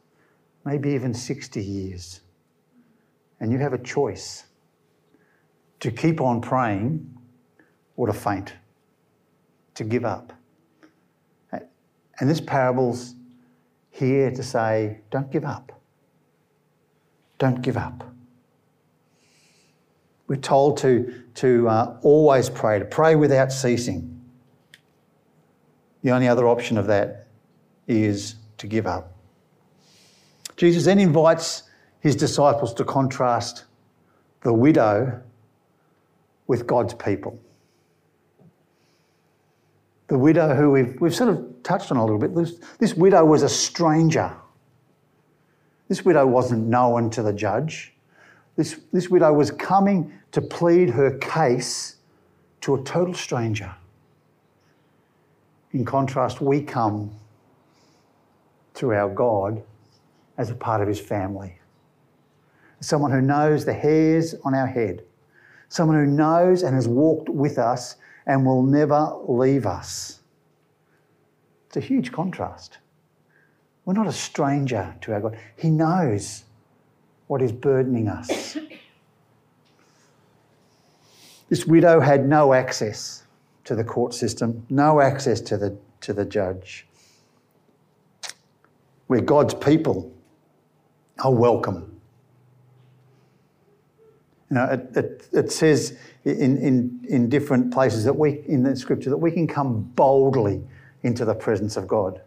maybe 0.64 0.90
even 0.90 1.14
60 1.14 1.62
years. 1.62 2.20
And 3.38 3.52
you 3.52 3.58
have 3.58 3.72
a 3.72 3.78
choice 3.78 4.42
to 5.78 5.92
keep 5.92 6.20
on 6.20 6.40
praying 6.40 7.16
or 7.94 8.08
to 8.08 8.12
faint 8.12 8.54
to 9.76 9.84
give 9.84 10.04
up. 10.04 10.32
And 11.52 12.28
this 12.28 12.40
parable's 12.40 13.14
here 13.90 14.32
to 14.32 14.42
say, 14.42 15.02
don't 15.12 15.30
give 15.30 15.44
up. 15.44 15.80
Don't 17.38 17.62
give 17.62 17.76
up. 17.76 18.12
We're 20.26 20.34
told 20.34 20.78
to, 20.78 21.22
to 21.34 21.68
uh, 21.68 21.98
always 22.02 22.50
pray, 22.50 22.80
to 22.80 22.84
pray 22.84 23.14
without 23.14 23.52
ceasing. 23.52 24.24
The 26.02 26.10
only 26.10 26.26
other 26.26 26.48
option 26.48 26.78
of 26.78 26.88
that 26.88 27.25
is 27.86 28.36
to 28.58 28.66
give 28.66 28.86
up. 28.86 29.12
Jesus 30.56 30.84
then 30.84 30.98
invites 30.98 31.64
his 32.00 32.16
disciples 32.16 32.72
to 32.74 32.84
contrast 32.84 33.64
the 34.42 34.52
widow 34.52 35.20
with 36.46 36.66
God's 36.66 36.94
people 36.94 37.38
the 40.08 40.18
widow 40.18 40.54
who 40.54 40.70
we've, 40.70 41.00
we've 41.00 41.14
sort 41.14 41.30
of 41.30 41.62
touched 41.62 41.90
on 41.90 41.96
a 41.96 42.04
little 42.04 42.18
bit. 42.18 42.34
This, 42.34 42.58
this 42.78 42.94
widow 42.94 43.24
was 43.24 43.42
a 43.42 43.48
stranger. 43.48 44.32
This 45.88 46.04
widow 46.04 46.26
wasn't 46.26 46.66
known 46.66 47.10
to 47.10 47.22
the 47.22 47.32
judge. 47.32 47.92
This, 48.56 48.80
this 48.92 49.08
widow 49.08 49.32
was 49.32 49.50
coming 49.50 50.12
to 50.32 50.40
plead 50.40 50.90
her 50.90 51.18
case 51.18 51.96
to 52.62 52.76
a 52.76 52.82
total 52.84 53.14
stranger. 53.14 53.74
In 55.72 55.84
contrast, 55.84 56.40
we 56.40 56.62
come 56.62 57.10
to 58.76 58.92
our 58.92 59.08
God 59.08 59.62
as 60.38 60.50
a 60.50 60.54
part 60.54 60.80
of 60.80 60.88
his 60.88 61.00
family. 61.00 61.58
Someone 62.80 63.10
who 63.10 63.20
knows 63.20 63.64
the 63.64 63.72
hairs 63.72 64.34
on 64.44 64.54
our 64.54 64.66
head, 64.66 65.02
someone 65.68 65.96
who 65.96 66.10
knows 66.10 66.62
and 66.62 66.74
has 66.74 66.86
walked 66.86 67.28
with 67.28 67.58
us 67.58 67.96
and 68.26 68.44
will 68.44 68.62
never 68.62 69.16
leave 69.26 69.66
us. 69.66 70.20
It's 71.68 71.76
a 71.76 71.80
huge 71.80 72.12
contrast. 72.12 72.78
We're 73.84 73.94
not 73.94 74.06
a 74.06 74.12
stranger 74.12 74.94
to 75.02 75.12
our 75.12 75.20
God. 75.20 75.38
He 75.56 75.70
knows 75.70 76.44
what 77.28 77.42
is 77.42 77.52
burdening 77.52 78.08
us. 78.08 78.58
This 81.48 81.64
widow 81.64 82.00
had 82.00 82.28
no 82.28 82.54
access 82.54 83.22
to 83.62 83.76
the 83.76 83.84
court 83.84 84.12
system, 84.12 84.66
no 84.68 85.00
access 85.00 85.40
to 85.42 85.56
the, 85.56 85.78
to 86.00 86.12
the 86.12 86.24
judge. 86.24 86.88
Where 89.06 89.20
God's 89.20 89.54
people 89.54 90.12
are 91.20 91.32
welcome. 91.32 92.00
You 94.50 94.56
know, 94.56 94.64
it, 94.64 94.96
it, 94.96 95.28
it 95.32 95.52
says 95.52 95.98
in, 96.24 96.58
in, 96.58 97.06
in 97.08 97.28
different 97.28 97.72
places 97.72 98.04
that 98.04 98.12
we, 98.16 98.44
in 98.46 98.62
the 98.62 98.76
scripture, 98.76 99.10
that 99.10 99.16
we 99.16 99.30
can 99.30 99.46
come 99.46 99.82
boldly 99.96 100.62
into 101.02 101.24
the 101.24 101.34
presence 101.34 101.76
of 101.76 101.88
God. 101.88 102.20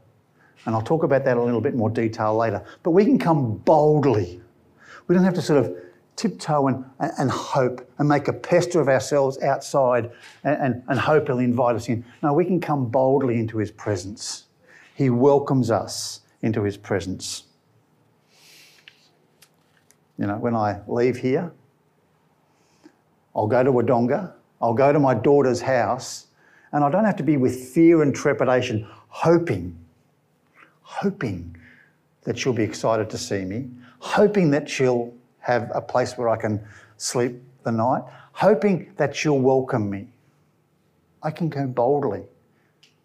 And 0.66 0.76
I'll 0.76 0.82
talk 0.82 1.04
about 1.04 1.24
that 1.26 1.38
a 1.38 1.42
little 1.42 1.62
bit 1.62 1.76
more 1.76 1.90
detail 1.90 2.36
later. 2.36 2.64
But 2.84 2.92
we 2.92 3.06
can 3.06 3.18
come 3.18 3.58
boldly. 3.60 4.42
We 5.08 5.16
don't 5.16 5.24
have 5.24 5.34
to 5.36 5.42
sort 5.42 5.66
of 5.66 5.76
tiptoe 6.18 6.68
and, 6.68 6.84
and 7.00 7.32
hope 7.32 7.90
and 7.98 8.10
make 8.10 8.28
a 8.28 8.34
pester 8.34 8.82
of 8.82 8.90
ourselves 8.90 9.42
outside 9.42 10.12
and, 10.44 10.62
and, 10.62 10.84
and 10.90 11.00
hope 11.00 11.28
he'll 11.28 11.40
invite 11.40 11.78
us 11.78 11.88
in. 11.88 12.04
No, 12.22 12.34
we 12.34 12.44
can 12.44 12.60
come 12.60 12.88
boldly 12.88 13.40
into 13.40 13.58
his 13.58 13.72
presence. 13.72 14.46
He 14.96 15.10
welcomes 15.10 15.72
us 15.72 16.20
into 16.42 16.64
his 16.64 16.78
presence. 16.78 17.44
You 20.18 20.28
know, 20.28 20.38
when 20.38 20.56
I 20.56 20.82
leave 20.88 21.18
here, 21.18 21.52
I'll 23.36 23.48
go 23.48 23.64
to 23.64 23.72
Wodonga, 23.72 24.34
I'll 24.62 24.74
go 24.74 24.92
to 24.92 25.00
my 25.00 25.14
daughter's 25.14 25.62
house, 25.62 26.28
and 26.72 26.84
I 26.84 26.92
don't 26.92 27.06
have 27.06 27.16
to 27.18 27.24
be 27.24 27.38
with 27.38 27.70
fear 27.70 28.02
and 28.02 28.14
trepidation, 28.14 28.88
hoping, 29.08 29.78
hoping 30.82 31.56
that 32.24 32.38
she'll 32.38 32.54
be 32.54 32.64
excited 32.64 33.10
to 33.10 33.18
see 33.18 33.46
me, 33.46 33.70
hoping 34.00 34.52
that 34.52 34.70
she'll 34.70 35.14
have 35.40 35.72
a 35.74 35.82
place 35.82 36.18
where 36.18 36.30
I 36.30 36.38
can 36.38 36.64
sleep 36.98 37.42
the 37.64 37.72
night, 37.72 38.04
hoping 38.34 38.92
that 38.98 39.16
she'll 39.16 39.40
welcome 39.40 39.90
me. 39.90 40.08
I 41.24 41.32
can 41.32 41.50
go 41.50 41.66
boldly 41.66 42.24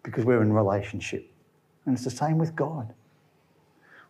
because 0.03 0.25
we're 0.25 0.41
in 0.41 0.53
relationship. 0.53 1.29
And 1.85 1.95
it's 1.95 2.03
the 2.03 2.11
same 2.11 2.37
with 2.37 2.55
God. 2.55 2.93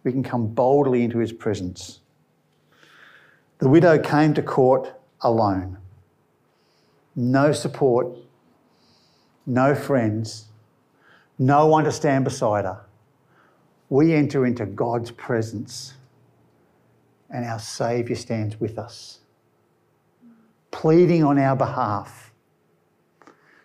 We 0.06 0.12
can 0.12 0.24
come 0.24 0.48
boldly 0.48 1.04
into 1.04 1.18
his 1.18 1.34
presence. 1.34 2.00
The 3.58 3.68
widow 3.68 3.98
came 3.98 4.36
to 4.36 4.42
court 4.44 4.94
alone. 5.22 5.78
No 7.16 7.52
support, 7.52 8.16
no 9.48 9.74
friends, 9.74 10.46
no 11.40 11.66
one 11.66 11.86
to 11.86 11.92
stand 11.92 12.24
beside 12.24 12.66
her. 12.66 12.86
We 13.90 14.14
enter 14.14 14.46
into 14.46 14.66
God's 14.66 15.10
presence 15.12 15.96
and 17.32 17.44
our 17.44 17.60
Saviour 17.60 18.16
stands 18.16 18.60
with 18.60 18.78
us, 18.78 19.20
pleading 20.70 21.24
on 21.24 21.40
our 21.40 21.56
behalf, 21.56 22.32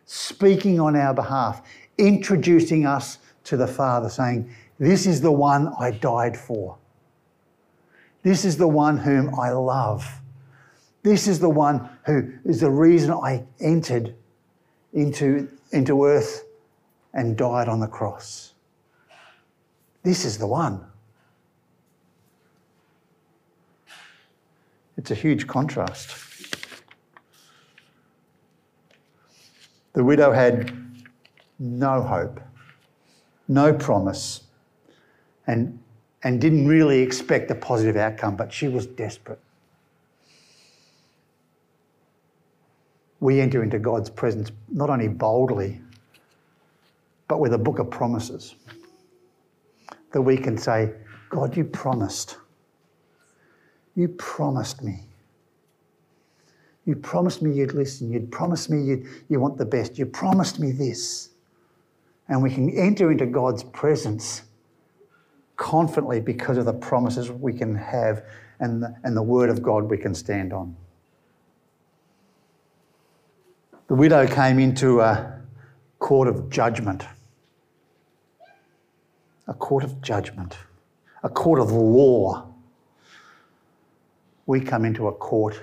speaking 0.06 0.80
on 0.80 0.96
our 0.96 1.12
behalf, 1.12 1.60
introducing 1.98 2.86
us 2.86 3.18
to 3.44 3.58
the 3.58 3.66
Father, 3.66 4.08
saying, 4.08 4.50
This 4.80 5.06
is 5.06 5.20
the 5.20 5.30
one 5.30 5.74
I 5.78 5.90
died 5.90 6.38
for. 6.38 6.78
This 8.22 8.46
is 8.46 8.56
the 8.56 8.66
one 8.66 8.96
whom 8.96 9.38
I 9.38 9.50
love. 9.50 10.10
This 11.02 11.28
is 11.28 11.38
the 11.38 11.50
one 11.50 11.90
who 12.06 12.32
is 12.46 12.60
the 12.60 12.70
reason 12.70 13.12
I 13.12 13.44
entered 13.60 14.14
into, 14.94 15.50
into 15.72 16.06
earth 16.06 16.44
and 17.12 17.36
died 17.36 17.68
on 17.68 17.80
the 17.80 17.86
cross. 17.86 18.54
This 20.02 20.24
is 20.24 20.38
the 20.38 20.46
one. 20.46 20.82
It's 24.96 25.10
a 25.10 25.14
huge 25.14 25.46
contrast. 25.46 26.16
The 29.92 30.04
widow 30.04 30.32
had 30.32 30.74
no 31.58 32.02
hope, 32.02 32.40
no 33.46 33.74
promise, 33.74 34.44
and, 35.50 35.76
and 36.22 36.40
didn't 36.40 36.68
really 36.68 37.00
expect 37.00 37.50
a 37.50 37.56
positive 37.56 37.96
outcome, 37.96 38.36
but 38.36 38.52
she 38.52 38.68
was 38.68 38.86
desperate. 38.86 39.40
We 43.18 43.40
enter 43.40 43.64
into 43.64 43.80
God's 43.80 44.10
presence 44.10 44.52
not 44.70 44.90
only 44.90 45.08
boldly, 45.08 45.80
but 47.26 47.40
with 47.40 47.52
a 47.52 47.58
book 47.58 47.80
of 47.80 47.90
promises 47.90 48.54
that 50.12 50.22
we 50.22 50.36
can 50.36 50.56
say, 50.56 50.92
God, 51.30 51.56
you 51.56 51.64
promised. 51.64 52.36
You 53.96 54.06
promised 54.06 54.84
me. 54.84 55.00
You 56.86 56.94
promised 56.94 57.42
me 57.42 57.52
you'd 57.52 57.74
listen. 57.74 58.12
You'd 58.12 58.30
promised 58.30 58.70
me 58.70 58.82
you'd, 58.82 59.06
you 59.28 59.40
want 59.40 59.58
the 59.58 59.66
best. 59.66 59.98
You 59.98 60.06
promised 60.06 60.60
me 60.60 60.70
this. 60.70 61.30
And 62.28 62.40
we 62.40 62.54
can 62.54 62.70
enter 62.70 63.10
into 63.10 63.26
God's 63.26 63.64
presence 63.64 64.42
confidently 65.60 66.20
because 66.20 66.56
of 66.56 66.64
the 66.64 66.72
promises 66.72 67.30
we 67.30 67.52
can 67.52 67.74
have 67.74 68.24
and 68.60 68.82
the, 68.82 68.96
and 69.04 69.14
the 69.14 69.22
word 69.22 69.50
of 69.50 69.62
God 69.62 69.84
we 69.84 69.98
can 69.98 70.14
stand 70.14 70.54
on. 70.54 70.74
The 73.88 73.94
widow 73.94 74.26
came 74.26 74.58
into 74.58 75.02
a 75.02 75.38
court 75.98 76.28
of 76.28 76.48
judgment. 76.48 77.04
A 79.48 79.52
court 79.52 79.84
of 79.84 80.00
judgment. 80.00 80.56
A 81.22 81.28
court 81.28 81.60
of 81.60 81.70
law 81.70 82.48
we 84.46 84.62
come 84.62 84.86
into 84.86 85.08
a 85.08 85.12
court 85.12 85.62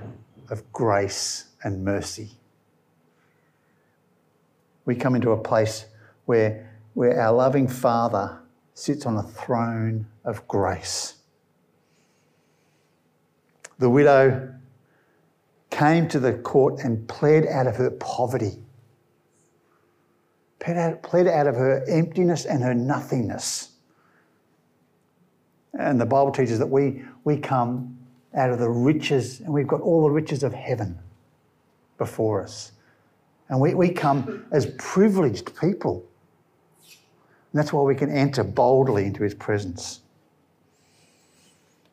of 0.51 0.71
grace 0.71 1.45
and 1.63 1.83
mercy. 1.83 2.29
We 4.85 4.95
come 4.95 5.15
into 5.15 5.31
a 5.31 5.37
place 5.37 5.87
where, 6.25 6.69
where 6.93 7.19
our 7.19 7.33
loving 7.33 7.67
Father 7.67 8.41
sits 8.77 9.07
on 9.07 9.17
a 9.17 9.23
throne 9.23 10.05
of 10.23 10.47
grace. 10.47 11.15
The 13.79 13.89
widow 13.89 14.53
came 15.71 16.07
to 16.09 16.19
the 16.19 16.33
court 16.33 16.83
and 16.83 17.07
pled 17.07 17.47
out 17.47 17.65
of 17.65 17.75
her 17.77 17.89
poverty, 17.89 18.59
pled 20.59 20.77
out, 20.77 21.01
pled 21.01 21.27
out 21.27 21.47
of 21.47 21.55
her 21.55 21.83
emptiness 21.89 22.45
and 22.45 22.61
her 22.61 22.75
nothingness. 22.75 23.71
And 25.73 25.99
the 25.99 26.05
Bible 26.05 26.31
teaches 26.31 26.59
that 26.59 26.69
we, 26.69 27.01
we 27.23 27.35
come 27.35 27.97
out 28.35 28.51
of 28.51 28.59
the 28.59 28.69
riches, 28.69 29.39
and 29.39 29.51
we've 29.51 29.67
got 29.67 29.81
all 29.81 30.03
the 30.03 30.11
riches 30.11 30.43
of 30.43 30.53
heaven 30.53 30.99
before 31.97 32.43
us. 32.43 32.73
And 33.49 33.59
we, 33.59 33.73
we 33.73 33.89
come 33.89 34.45
as 34.51 34.67
privileged 34.77 35.59
people. 35.59 36.05
And 37.51 37.59
that's 37.59 37.71
why 37.71 37.81
we 37.81 37.95
can 37.95 38.11
enter 38.11 38.43
boldly 38.43 39.05
into 39.05 39.23
his 39.23 39.33
presence. 39.33 40.01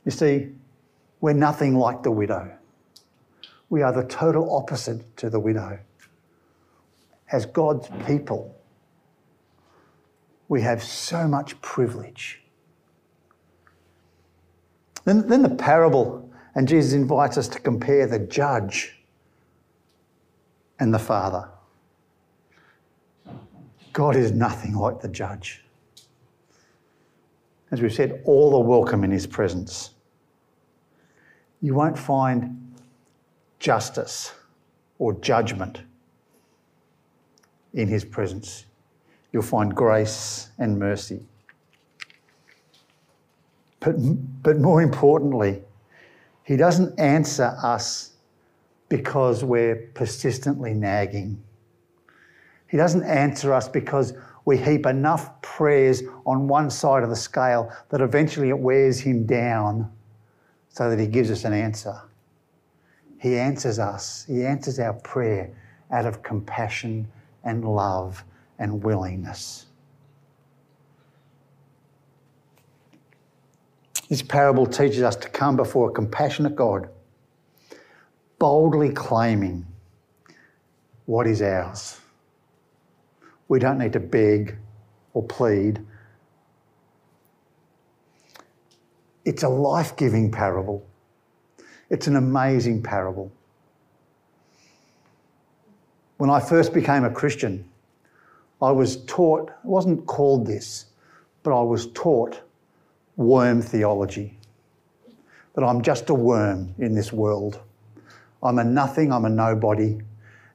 You 0.04 0.10
see, 0.10 0.50
we're 1.20 1.32
nothing 1.32 1.76
like 1.76 2.02
the 2.02 2.10
widow. 2.10 2.52
We 3.70 3.82
are 3.82 3.92
the 3.92 4.04
total 4.04 4.54
opposite 4.54 5.16
to 5.16 5.30
the 5.30 5.40
widow. 5.40 5.78
As 7.32 7.46
God's 7.46 7.88
people, 8.06 8.54
we 10.48 10.60
have 10.60 10.82
so 10.82 11.26
much 11.26 11.60
privilege. 11.62 12.42
Then, 15.04 15.26
then 15.28 15.42
the 15.42 15.48
parable 15.48 16.30
and 16.54 16.68
Jesus 16.68 16.92
invites 16.92 17.36
us 17.36 17.48
to 17.48 17.60
compare 17.60 18.06
the 18.06 18.18
judge 18.18 19.00
and 20.78 20.92
the 20.92 20.98
Father. 20.98 21.48
God 23.94 24.16
is 24.16 24.32
nothing 24.32 24.74
like 24.74 25.00
the 25.00 25.08
judge. 25.08 25.64
As 27.70 27.80
we've 27.80 27.94
said, 27.94 28.22
all 28.24 28.56
are 28.56 28.64
welcome 28.64 29.04
in 29.04 29.10
his 29.12 29.24
presence. 29.24 29.90
You 31.62 31.74
won't 31.74 31.96
find 31.96 32.74
justice 33.60 34.32
or 34.98 35.14
judgment 35.20 35.82
in 37.72 37.86
his 37.86 38.04
presence. 38.04 38.66
You'll 39.32 39.42
find 39.42 39.72
grace 39.72 40.50
and 40.58 40.76
mercy. 40.76 41.22
But, 43.78 43.94
but 44.42 44.58
more 44.58 44.82
importantly, 44.82 45.62
he 46.42 46.56
doesn't 46.56 46.98
answer 46.98 47.56
us 47.62 48.10
because 48.88 49.44
we're 49.44 49.76
persistently 49.94 50.74
nagging. 50.74 51.40
He 52.74 52.78
doesn't 52.78 53.04
answer 53.04 53.52
us 53.52 53.68
because 53.68 54.14
we 54.46 54.58
heap 54.58 54.84
enough 54.84 55.40
prayers 55.42 56.02
on 56.26 56.48
one 56.48 56.70
side 56.70 57.04
of 57.04 57.08
the 57.08 57.14
scale 57.14 57.70
that 57.90 58.00
eventually 58.00 58.48
it 58.48 58.58
wears 58.58 58.98
him 58.98 59.26
down 59.26 59.92
so 60.70 60.90
that 60.90 60.98
he 60.98 61.06
gives 61.06 61.30
us 61.30 61.44
an 61.44 61.52
answer. 61.52 61.94
He 63.20 63.38
answers 63.38 63.78
us, 63.78 64.24
he 64.26 64.44
answers 64.44 64.80
our 64.80 64.92
prayer 64.92 65.54
out 65.92 66.04
of 66.04 66.24
compassion 66.24 67.06
and 67.44 67.64
love 67.64 68.24
and 68.58 68.82
willingness. 68.82 69.66
This 74.08 74.20
parable 74.20 74.66
teaches 74.66 75.02
us 75.02 75.14
to 75.14 75.28
come 75.28 75.54
before 75.54 75.90
a 75.90 75.92
compassionate 75.92 76.56
God, 76.56 76.88
boldly 78.40 78.90
claiming 78.90 79.64
what 81.06 81.28
is 81.28 81.40
ours. 81.40 82.00
We 83.48 83.58
don't 83.58 83.78
need 83.78 83.92
to 83.92 84.00
beg 84.00 84.56
or 85.12 85.22
plead. 85.22 85.80
It's 89.24 89.42
a 89.42 89.48
life 89.48 89.96
giving 89.96 90.30
parable. 90.30 90.86
It's 91.90 92.06
an 92.06 92.16
amazing 92.16 92.82
parable. 92.82 93.30
When 96.16 96.30
I 96.30 96.40
first 96.40 96.72
became 96.72 97.04
a 97.04 97.10
Christian, 97.10 97.68
I 98.62 98.70
was 98.70 99.04
taught, 99.04 99.50
it 99.50 99.66
wasn't 99.66 100.06
called 100.06 100.46
this, 100.46 100.86
but 101.42 101.58
I 101.58 101.62
was 101.62 101.88
taught 101.88 102.40
worm 103.16 103.60
theology. 103.60 104.38
That 105.54 105.62
I'm 105.64 105.82
just 105.82 106.10
a 106.10 106.14
worm 106.14 106.74
in 106.78 106.94
this 106.94 107.12
world. 107.12 107.60
I'm 108.42 108.58
a 108.58 108.64
nothing, 108.64 109.12
I'm 109.12 109.24
a 109.24 109.30
nobody, 109.30 109.98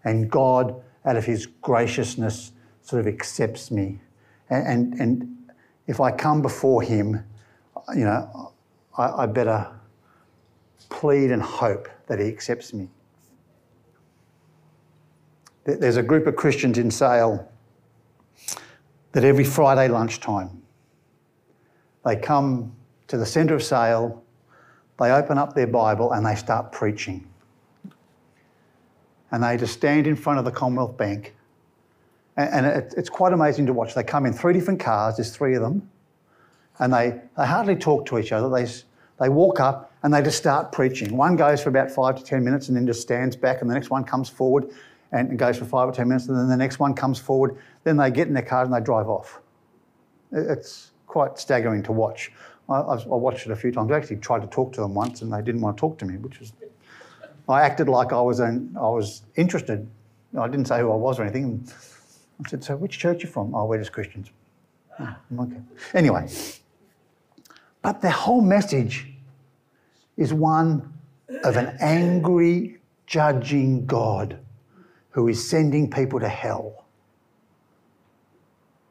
and 0.03 0.29
God, 0.29 0.81
out 1.05 1.15
of 1.15 1.25
His 1.25 1.45
graciousness, 1.45 2.51
sort 2.89 2.99
of 2.99 3.07
accepts 3.07 3.69
me. 3.69 3.99
And, 4.49 4.67
and, 4.67 4.93
and 4.99 5.51
if 5.85 5.99
I 5.99 6.11
come 6.11 6.41
before 6.41 6.81
Him, 6.81 7.23
you 7.95 8.03
know, 8.03 8.53
I, 8.97 9.23
I 9.23 9.25
better 9.27 9.71
plead 10.89 11.29
and 11.29 11.41
hope 11.41 11.87
that 12.07 12.19
He 12.19 12.27
accepts 12.27 12.73
me. 12.73 12.89
There's 15.65 15.97
a 15.97 16.03
group 16.03 16.25
of 16.25 16.35
Christians 16.35 16.79
in 16.79 16.89
Sale 16.89 17.47
that 19.11 19.23
every 19.23 19.43
Friday 19.43 19.87
lunchtime 19.87 20.63
they 22.03 22.15
come 22.15 22.75
to 23.07 23.17
the 23.17 23.25
centre 23.25 23.53
of 23.53 23.61
Sale, 23.61 24.23
they 24.99 25.11
open 25.11 25.37
up 25.37 25.53
their 25.53 25.67
Bible 25.67 26.13
and 26.13 26.25
they 26.25 26.35
start 26.35 26.71
preaching. 26.71 27.27
And 29.31 29.43
they 29.43 29.57
just 29.57 29.73
stand 29.73 30.07
in 30.07 30.15
front 30.15 30.39
of 30.39 30.45
the 30.45 30.51
Commonwealth 30.51 30.97
Bank. 30.97 31.35
And 32.39 32.65
it's 32.65 33.09
quite 33.09 33.33
amazing 33.33 33.65
to 33.65 33.73
watch. 33.73 33.93
They 33.93 34.03
come 34.03 34.25
in 34.25 34.31
three 34.31 34.53
different 34.53 34.79
cars, 34.79 35.17
there's 35.17 35.35
three 35.35 35.55
of 35.55 35.61
them, 35.61 35.89
and 36.79 36.93
they, 36.93 37.19
they 37.37 37.45
hardly 37.45 37.75
talk 37.75 38.05
to 38.07 38.17
each 38.17 38.31
other. 38.31 38.49
They, 38.49 38.71
they 39.19 39.27
walk 39.27 39.59
up 39.59 39.91
and 40.03 40.13
they 40.13 40.21
just 40.21 40.37
start 40.37 40.71
preaching. 40.71 41.17
One 41.17 41.35
goes 41.35 41.61
for 41.61 41.67
about 41.67 41.91
five 41.91 42.15
to 42.17 42.23
10 42.23 42.43
minutes 42.43 42.69
and 42.69 42.77
then 42.77 42.87
just 42.87 43.01
stands 43.01 43.35
back, 43.35 43.61
and 43.61 43.69
the 43.69 43.73
next 43.73 43.89
one 43.89 44.05
comes 44.05 44.29
forward 44.29 44.69
and 45.11 45.37
goes 45.37 45.57
for 45.57 45.65
five 45.65 45.89
or 45.89 45.91
10 45.91 46.07
minutes, 46.07 46.27
and 46.27 46.37
then 46.37 46.47
the 46.47 46.55
next 46.55 46.79
one 46.79 46.93
comes 46.93 47.19
forward. 47.19 47.57
Then 47.83 47.97
they 47.97 48.09
get 48.09 48.27
in 48.27 48.33
their 48.33 48.43
car 48.43 48.63
and 48.63 48.73
they 48.73 48.79
drive 48.79 49.09
off. 49.09 49.41
It's, 50.31 50.91
quite 51.09 51.37
staggering 51.37 51.83
to 51.83 51.91
watch. 51.91 52.31
I, 52.69 52.75
I, 52.75 52.95
watched 53.07 53.45
it 53.47 53.51
a 53.51 53.55
few 53.55 53.71
times. 53.71 53.91
I 53.91 53.97
actually 53.97 54.17
tried 54.17 54.41
to 54.41 54.47
talk 54.47 54.71
to 54.73 54.81
them 54.81 54.93
once, 54.93 55.21
and 55.21 55.33
they 55.33 55.41
didn't 55.41 55.59
want 55.59 55.75
to 55.75 55.81
talk 55.81 55.97
to 55.97 56.05
me, 56.05 56.17
which 56.17 56.39
was. 56.39 56.53
I 57.49 57.63
acted 57.63 57.89
like 57.89 58.13
I 58.13 58.21
was 58.21 58.39
an, 58.39 58.75
I 58.77 58.87
was 58.89 59.23
interested. 59.35 59.89
I 60.39 60.47
didn't 60.47 60.67
say 60.67 60.79
who 60.79 60.91
I 60.91 60.95
was 60.95 61.19
or 61.19 61.23
anything. 61.23 61.67
I 62.43 62.49
said, 62.49 62.63
"So, 62.63 62.75
which 62.75 62.97
church 62.97 63.23
are 63.23 63.27
you 63.27 63.33
from?" 63.33 63.53
"Oh, 63.53 63.65
we're 63.65 63.79
just 63.79 63.91
Christians." 63.91 64.31
Oh, 64.99 65.15
okay. 65.39 65.61
Anyway, 65.93 66.29
but 67.81 68.01
the 68.01 68.11
whole 68.11 68.41
message 68.41 69.13
is 70.17 70.33
one 70.33 70.93
of 71.43 71.55
an 71.55 71.77
angry, 71.79 72.79
judging 73.05 73.85
God 73.85 74.37
who 75.11 75.27
is 75.27 75.49
sending 75.49 75.89
people 75.89 76.19
to 76.19 76.27
hell. 76.27 76.85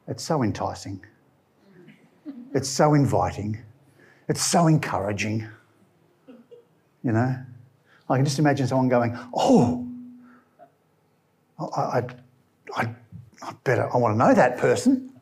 It's 0.09 0.23
so 0.23 0.43
enticing. 0.43 1.05
It's 2.55 2.69
so 2.69 2.95
inviting. 2.95 3.59
It's 4.29 4.43
so 4.43 4.67
encouraging. 4.67 5.47
You 7.05 7.13
know? 7.13 7.37
I 8.09 8.17
can 8.17 8.25
just 8.25 8.39
imagine 8.39 8.67
someone 8.67 8.89
going, 8.89 9.17
Oh, 9.35 9.87
I, 11.59 11.65
I, 11.65 12.07
I, 12.75 12.95
I 13.43 13.55
better, 13.65 13.93
I 13.93 13.97
want 13.97 14.15
to 14.15 14.19
know 14.19 14.35
that 14.35 14.59
person. 14.59 15.13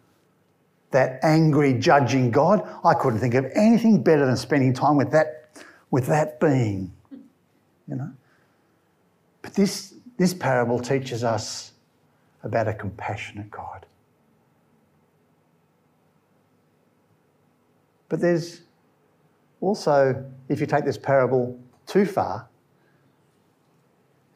That 0.93 1.19
angry, 1.23 1.75
judging 1.75 2.31
God. 2.31 2.67
I 2.85 2.95
couldn't 2.95 3.19
think 3.19 3.35
of 3.35 3.45
anything 3.55 4.03
better 4.03 4.25
than 4.25 4.37
spending 4.37 4.73
time 4.73 4.97
with 4.97 5.11
that, 5.13 5.51
with 5.91 6.07
that 6.07 6.41
being. 6.41 6.93
You 7.89 7.97
know? 7.97 8.13
But 9.43 9.55
this, 9.55 9.95
this 10.17 10.33
parable 10.33 10.79
teaches 10.79 11.25
us 11.25 11.73
about 12.43 12.69
a 12.69 12.73
compassionate 12.73 13.51
God. 13.51 13.85
But 18.09 18.21
there's 18.21 18.63
also, 19.61 20.25
if 20.49 20.61
you 20.61 20.67
take 20.67 20.85
this 20.85 20.99
parable 20.99 21.59
too 21.87 22.07
far, 22.07 22.49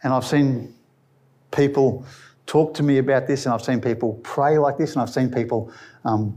and 0.02 0.12
I've 0.12 0.24
seen 0.26 0.74
people 1.50 2.04
talk 2.50 2.74
to 2.74 2.82
me 2.82 2.98
about 2.98 3.28
this, 3.28 3.46
and 3.46 3.54
I've 3.54 3.62
seen 3.62 3.80
people 3.80 4.18
pray 4.24 4.58
like 4.58 4.76
this, 4.76 4.94
and 4.94 5.02
I've 5.02 5.10
seen 5.10 5.30
people 5.30 5.72
um, 6.04 6.36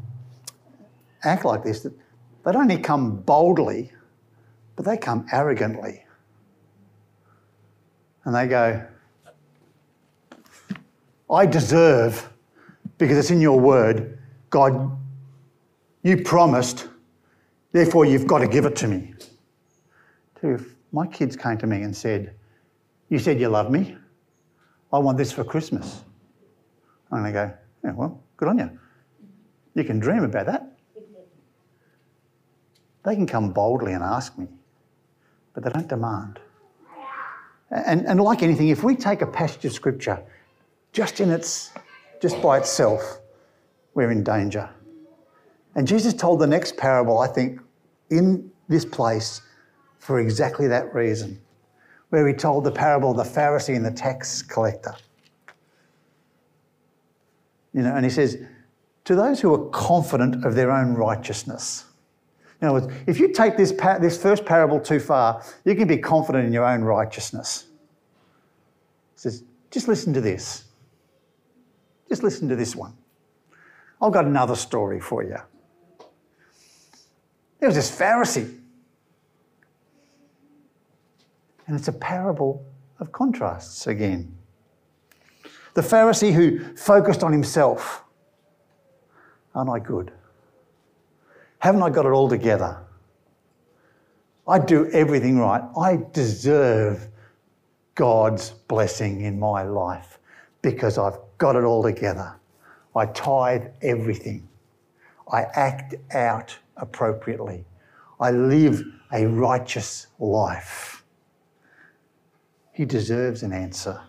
act 1.24 1.44
like 1.44 1.64
this, 1.64 1.82
that 1.82 1.94
they 2.46 2.52
don't 2.52 2.62
only 2.62 2.78
come 2.78 3.16
boldly, 3.16 3.92
but 4.76 4.86
they 4.86 4.96
come 4.96 5.26
arrogantly. 5.32 6.06
And 8.26 8.36
they 8.36 8.48
go, 8.48 8.86
I 11.32 11.48
deserve, 11.48 12.30
because 13.00 13.18
it's 13.18 13.32
in 13.32 13.42
your 13.42 13.60
word, 13.60 14.20
God, 14.52 14.96
you 16.04 16.22
promised 16.22 16.90
Therefore, 17.72 18.06
you've 18.06 18.28
got 18.28 18.38
to 18.38 18.48
give 18.48 18.66
it 18.66 18.76
to 18.76 18.88
me. 18.88 19.16
if 20.44 20.76
my 20.92 21.08
kids 21.08 21.36
came 21.36 21.58
to 21.58 21.66
me 21.66 21.82
and 21.82 21.98
said, 21.98 22.36
You 23.10 23.18
said 23.18 23.40
you 23.40 23.50
love 23.50 23.72
me. 23.72 23.98
I 24.94 25.00
want 25.00 25.18
this 25.18 25.32
for 25.32 25.44
Christmas. 25.44 26.04
And 27.12 27.26
I 27.26 27.32
go, 27.32 27.54
Yeah, 27.84 27.94
well, 27.94 28.24
good 28.38 28.48
on 28.48 28.60
you. 28.60 28.80
You 29.76 29.84
can 29.84 30.00
dream 30.00 30.24
about 30.24 30.46
that. 30.46 30.70
They 33.04 33.16
can 33.16 33.28
come 33.28 33.52
boldly 33.52 33.92
and 33.92 34.04
ask 34.04 34.38
me, 34.38 34.48
but 35.54 35.64
they 35.64 35.70
don't 35.72 35.90
demand. 35.90 36.40
And, 37.72 38.06
and 38.06 38.22
like 38.22 38.44
anything, 38.44 38.70
if 38.70 38.84
we 38.84 38.96
take 38.96 39.22
a 39.22 39.28
passage 39.28 39.66
of 39.66 39.74
scripture 39.74 40.24
just 40.94 41.20
in 41.20 41.32
its 41.32 41.72
just 42.22 42.42
by 42.42 42.60
itself, 42.60 43.20
we're 43.96 44.12
in 44.12 44.24
danger. 44.24 44.70
And 45.76 45.88
Jesus 45.88 46.14
told 46.14 46.40
the 46.40 46.48
next 46.48 46.78
parable, 46.78 47.20
I 47.20 47.28
think, 47.28 47.60
in 48.10 48.50
this 48.70 48.86
place 48.86 49.42
for 49.98 50.20
exactly 50.20 50.68
that 50.68 50.94
reason, 50.94 51.42
where 52.14 52.28
he 52.28 52.34
told 52.36 52.64
the 52.64 52.72
parable 52.72 53.10
of 53.10 53.18
the 53.18 53.24
Pharisee 53.24 53.76
and 53.76 53.84
the 53.84 53.90
tax 53.90 54.44
collector. 54.44 54.94
You 57.74 57.82
know, 57.82 57.96
and 57.96 58.06
he 58.06 58.12
says, 58.12 58.38
to 59.06 59.16
those 59.16 59.42
who 59.42 59.52
are 59.52 59.68
confident 59.72 60.46
of 60.46 60.54
their 60.54 60.70
own 60.70 60.94
righteousness. 60.94 61.86
In 62.62 62.68
other 62.68 62.82
words, 62.82 62.94
if 63.08 63.20
you 63.20 63.34
take 63.34 63.58
this, 63.58 63.72
this 64.00 64.22
first 64.22 64.46
parable 64.46 64.80
too 64.80 65.00
far, 65.00 65.44
you 65.66 65.74
can 65.74 65.88
be 65.88 65.98
confident 65.98 66.46
in 66.46 66.54
your 66.54 66.66
own 66.66 66.84
righteousness. 66.84 67.66
He 69.16 69.22
says, 69.22 69.44
just 69.72 69.88
listen 69.88 70.14
to 70.14 70.22
this. 70.22 70.66
Just 72.10 72.22
listen 72.22 72.48
to 72.48 72.56
this 72.56 72.76
one. 72.76 72.94
I've 74.00 74.14
got 74.14 74.26
another 74.26 74.56
story 74.56 75.00
for 75.00 75.24
you. 75.24 75.38
There 77.60 77.70
was 77.70 77.76
this 77.76 77.90
Pharisee. 77.90 78.60
And 81.68 81.78
it's 81.78 81.88
a 81.88 81.94
parable 81.94 82.66
of 83.00 83.12
contrasts 83.12 83.88
again. 83.88 84.36
The 85.74 85.82
Pharisee 85.82 86.34
who 86.34 86.76
focused 86.76 87.24
on 87.24 87.32
himself. 87.32 88.04
Aren't 89.56 89.70
I 89.70 89.80
good? 89.80 90.12
Haven't 91.60 91.82
I 91.82 91.90
got 91.90 92.06
it 92.06 92.10
all 92.10 92.30
together? 92.30 92.78
I 94.48 94.60
do 94.60 94.90
everything 94.92 95.40
right. 95.40 95.64
I 95.80 96.00
deserve 96.12 97.08
God's 97.96 98.52
blessing 98.68 99.22
in 99.22 99.40
my 99.40 99.64
life 99.64 100.20
because 100.62 100.98
I've 100.98 101.18
got 101.38 101.56
it 101.56 101.64
all 101.64 101.84
together. 101.84 102.36
I 102.96 103.06
tithe 103.08 103.68
everything. 103.82 104.48
I 105.32 105.44
act 105.54 105.96
out 106.12 106.58
appropriately. 106.78 107.66
I 108.20 108.32
live 108.32 108.84
a 109.12 109.26
righteous 109.26 110.08
life. 110.20 111.03
He 112.74 112.86
deserves 112.86 113.44
an 113.44 113.54
answer. 113.54 114.02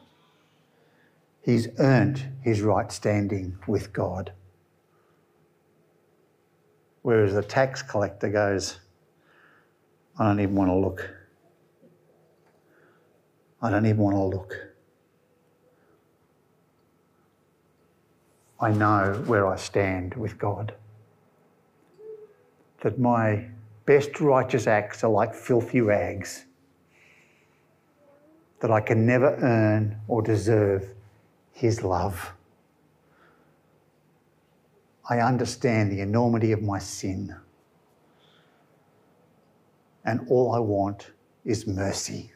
He's 1.42 1.68
earned 1.79 2.27
his 2.40 2.62
right 2.62 2.90
standing 2.90 3.59
with 3.68 3.92
God. 3.92 4.33
Whereas 7.03 7.35
the 7.35 7.42
tax 7.42 7.83
collector 7.83 8.31
goes, 8.31 8.81
I 10.18 10.24
don't 10.24 10.40
even 10.40 10.55
want 10.55 10.70
to 10.70 10.74
look. 10.74 11.11
I 13.61 13.70
don't 13.70 13.85
even 13.85 13.98
want 13.98 14.16
to 14.16 14.22
look. 14.22 14.57
I 18.59 18.70
know 18.70 19.22
where 19.27 19.46
I 19.46 19.57
stand 19.57 20.14
with 20.14 20.38
God 20.38 20.74
that 22.81 22.98
my 22.98 23.44
best 23.85 24.20
righteous 24.20 24.66
acts 24.66 25.05
are 25.05 25.11
like 25.11 25.35
filthy 25.35 25.83
rags 25.83 26.46
that 28.64 28.70
I 28.70 28.81
can 28.81 29.05
never 29.05 29.37
earn 29.42 30.00
or 30.09 30.22
deserve 30.22 30.88
His 31.53 31.83
love. 31.83 32.33
I 35.07 35.18
understand 35.18 35.92
the 35.92 36.00
enormity 36.00 36.50
of 36.53 36.62
my 36.62 36.79
sin. 36.79 37.37
And 40.07 40.27
all 40.31 40.55
I 40.55 40.61
want 40.61 41.11
is 41.44 41.66
mercy. 41.66 42.33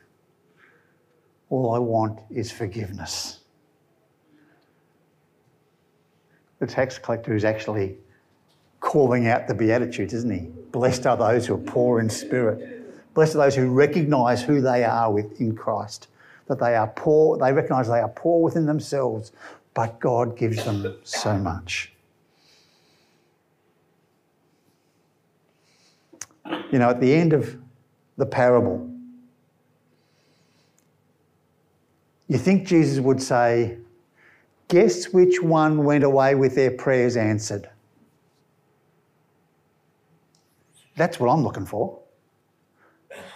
All 1.49 1.75
I 1.75 1.79
want 1.79 2.21
is 2.29 2.53
forgiveness. 2.53 3.41
The 6.59 6.67
tax 6.67 6.99
collector 6.99 7.35
is 7.35 7.47
actually 7.47 7.97
calling 8.81 9.29
out 9.29 9.49
the 9.49 9.55
Beatitudes, 9.55 10.13
isn't 10.13 10.31
he? 10.31 10.51
Blessed 10.73 11.07
are 11.07 11.17
those 11.17 11.47
who 11.47 11.55
are 11.55 11.59
poor 11.73 12.01
in 12.01 12.11
spirit. 12.11 13.15
Blessed 13.15 13.37
are 13.37 13.47
those 13.47 13.57
who 13.57 13.71
recognize 13.71 14.43
who 14.43 14.61
they 14.61 14.85
are 14.85 15.11
within 15.11 15.57
Christ, 15.57 16.09
that 16.49 16.59
they 16.59 16.75
are 16.75 16.89
poor, 16.89 17.39
they 17.39 17.53
recognize 17.53 17.89
they 17.89 18.01
are 18.01 18.09
poor 18.09 18.43
within 18.43 18.67
themselves, 18.67 19.33
but 19.75 20.01
God 20.01 20.37
gives 20.37 20.65
them 20.65 20.97
so 21.05 21.39
much. 21.39 21.93
You 26.73 26.79
know, 26.79 26.91
at 26.91 27.01
the 27.01 27.15
end 27.15 27.33
of 27.33 27.57
the 28.17 28.27
parable, 28.27 28.91
you 32.27 32.39
think 32.39 32.67
Jesus 32.67 33.01
would 33.01 33.23
say, 33.23 33.79
Guess 34.69 35.15
which 35.15 35.41
one 35.41 35.85
went 35.85 36.05
away 36.05 36.35
with 36.35 36.55
their 36.55 36.71
prayers 36.71 37.17
answered? 37.17 37.71
That's 40.97 41.19
what 41.19 41.29
I'm 41.31 41.43
looking 41.43 41.65
for. 41.65 41.99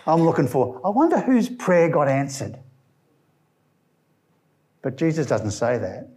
I'm 0.07 0.23
looking 0.23 0.49
for, 0.49 0.81
I 0.85 0.91
wonder 0.91 1.21
whose 1.21 1.49
prayer 1.49 1.89
got 1.89 2.09
answered. 2.09 2.59
But 4.83 4.97
Jesus 4.97 5.27
doesn't 5.27 5.53
say 5.53 5.79
that. 5.79 6.09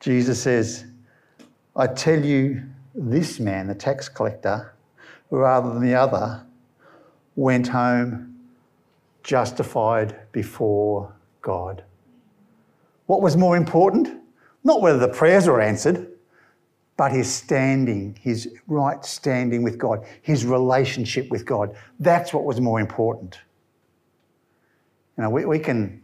Jesus 0.00 0.40
says, 0.40 0.84
I 1.76 1.88
tell 1.88 2.24
you, 2.24 2.62
this 2.94 3.40
man, 3.40 3.66
the 3.66 3.74
tax 3.74 4.08
collector, 4.08 4.74
rather 5.30 5.72
than 5.72 5.82
the 5.82 5.94
other, 5.94 6.46
went 7.34 7.66
home 7.68 8.36
justified 9.24 10.16
before 10.30 11.12
God. 11.42 11.82
What 13.06 13.20
was 13.20 13.36
more 13.36 13.56
important? 13.56 14.20
Not 14.62 14.80
whether 14.80 14.98
the 14.98 15.08
prayers 15.08 15.48
were 15.48 15.60
answered, 15.60 16.12
but 16.96 17.10
his 17.10 17.32
standing, 17.32 18.16
his 18.20 18.54
right 18.68 19.04
standing 19.04 19.62
with 19.62 19.78
God, 19.78 20.06
his 20.22 20.44
relationship 20.44 21.28
with 21.30 21.44
God. 21.44 21.74
That's 21.98 22.32
what 22.32 22.44
was 22.44 22.60
more 22.60 22.78
important. 22.78 23.40
You 25.16 25.24
know, 25.24 25.30
we, 25.30 25.44
we 25.44 25.58
can 25.58 26.02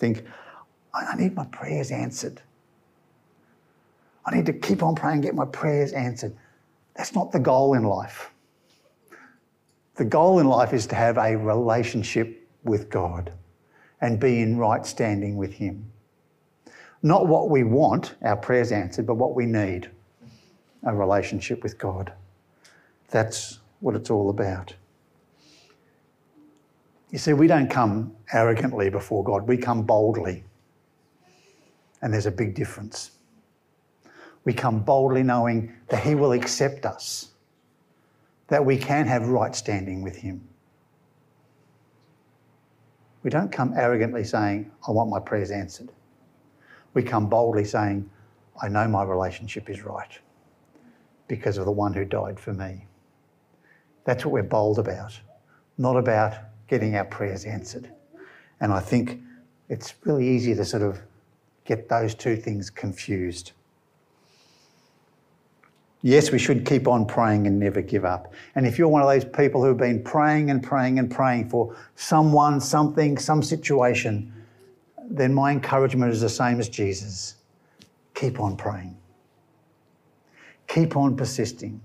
think, 0.00 0.24
I 0.92 1.14
need 1.16 1.34
my 1.36 1.44
prayers 1.44 1.92
answered. 1.92 2.40
I 4.26 4.34
need 4.34 4.46
to 4.46 4.52
keep 4.52 4.82
on 4.82 4.96
praying, 4.96 5.20
get 5.20 5.34
my 5.34 5.44
prayers 5.44 5.92
answered. 5.92 6.36
That's 6.96 7.14
not 7.14 7.30
the 7.30 7.38
goal 7.38 7.74
in 7.74 7.84
life. 7.84 8.32
The 9.94 10.04
goal 10.04 10.40
in 10.40 10.48
life 10.48 10.72
is 10.72 10.86
to 10.88 10.94
have 10.94 11.18
a 11.18 11.36
relationship 11.36 12.48
with 12.64 12.90
God 12.90 13.32
and 14.00 14.18
be 14.18 14.40
in 14.40 14.56
right 14.56 14.84
standing 14.84 15.36
with 15.36 15.52
Him. 15.52 15.92
Not 17.02 17.26
what 17.26 17.50
we 17.50 17.62
want, 17.62 18.14
our 18.22 18.36
prayers 18.36 18.72
answered, 18.72 19.06
but 19.06 19.14
what 19.14 19.34
we 19.34 19.46
need 19.46 19.90
a 20.82 20.94
relationship 20.94 21.62
with 21.62 21.78
God. 21.78 22.12
That's 23.10 23.58
what 23.80 23.94
it's 23.94 24.10
all 24.10 24.30
about. 24.30 24.74
You 27.10 27.18
see, 27.18 27.32
we 27.32 27.46
don't 27.46 27.68
come 27.68 28.14
arrogantly 28.32 28.88
before 28.88 29.24
God, 29.24 29.46
we 29.48 29.56
come 29.56 29.82
boldly. 29.82 30.44
And 32.02 32.12
there's 32.12 32.26
a 32.26 32.30
big 32.30 32.54
difference. 32.54 33.10
We 34.44 34.54
come 34.54 34.80
boldly 34.80 35.22
knowing 35.22 35.74
that 35.88 36.02
He 36.02 36.14
will 36.14 36.32
accept 36.32 36.86
us, 36.86 37.30
that 38.48 38.64
we 38.64 38.78
can 38.78 39.06
have 39.06 39.28
right 39.28 39.54
standing 39.54 40.02
with 40.02 40.16
Him. 40.16 40.46
We 43.22 43.28
don't 43.28 43.52
come 43.52 43.74
arrogantly 43.76 44.24
saying, 44.24 44.70
I 44.88 44.92
want 44.92 45.10
my 45.10 45.20
prayers 45.20 45.50
answered. 45.50 45.92
We 46.94 47.02
come 47.02 47.28
boldly 47.28 47.64
saying, 47.64 48.08
I 48.62 48.68
know 48.68 48.88
my 48.88 49.02
relationship 49.02 49.68
is 49.68 49.82
right 49.82 50.18
because 51.28 51.58
of 51.58 51.66
the 51.66 51.70
one 51.70 51.92
who 51.92 52.04
died 52.04 52.40
for 52.40 52.54
me. 52.54 52.86
That's 54.04 54.24
what 54.24 54.32
we're 54.32 54.42
bold 54.42 54.78
about, 54.78 55.20
not 55.76 55.96
about 55.96 56.34
getting 56.70 56.94
our 56.94 57.04
prayers 57.04 57.44
answered. 57.44 57.90
And 58.60 58.72
I 58.72 58.78
think 58.78 59.20
it's 59.68 59.94
really 60.04 60.26
easy 60.26 60.54
to 60.54 60.64
sort 60.64 60.84
of 60.84 61.00
get 61.64 61.88
those 61.88 62.14
two 62.14 62.36
things 62.36 62.70
confused. 62.70 63.50
Yes, 66.02 66.30
we 66.30 66.38
should 66.38 66.64
keep 66.64 66.86
on 66.86 67.06
praying 67.06 67.48
and 67.48 67.58
never 67.58 67.82
give 67.82 68.04
up. 68.04 68.32
And 68.54 68.66
if 68.66 68.78
you're 68.78 68.88
one 68.88 69.02
of 69.02 69.08
those 69.08 69.24
people 69.24 69.62
who've 69.62 69.76
been 69.76 70.02
praying 70.02 70.48
and 70.50 70.62
praying 70.62 71.00
and 71.00 71.10
praying 71.10 71.50
for 71.50 71.76
someone, 71.96 72.60
something, 72.60 73.18
some 73.18 73.42
situation, 73.42 74.32
then 75.10 75.34
my 75.34 75.50
encouragement 75.50 76.12
is 76.12 76.20
the 76.20 76.28
same 76.28 76.60
as 76.60 76.68
Jesus. 76.68 77.34
Keep 78.14 78.38
on 78.38 78.56
praying. 78.56 78.96
Keep 80.68 80.96
on 80.96 81.16
persisting. 81.16 81.80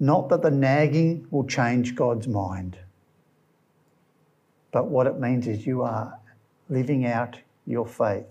Not 0.00 0.28
that 0.28 0.42
the 0.42 0.50
nagging 0.50 1.26
will 1.30 1.44
change 1.44 1.94
God's 1.94 2.28
mind, 2.28 2.78
but 4.70 4.88
what 4.88 5.06
it 5.06 5.18
means 5.18 5.46
is 5.46 5.66
you 5.66 5.82
are 5.82 6.18
living 6.68 7.06
out 7.06 7.38
your 7.66 7.86
faith. 7.86 8.26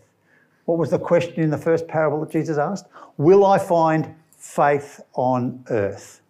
What 0.66 0.78
was 0.78 0.90
the 0.90 1.00
question 1.00 1.42
in 1.42 1.50
the 1.50 1.58
first 1.58 1.88
parable 1.88 2.20
that 2.22 2.32
Jesus 2.32 2.58
asked? 2.58 2.86
Will 3.18 3.46
I 3.46 3.58
find 3.58 4.14
faith 4.38 5.02
on 5.14 5.64
earth? 5.70 6.22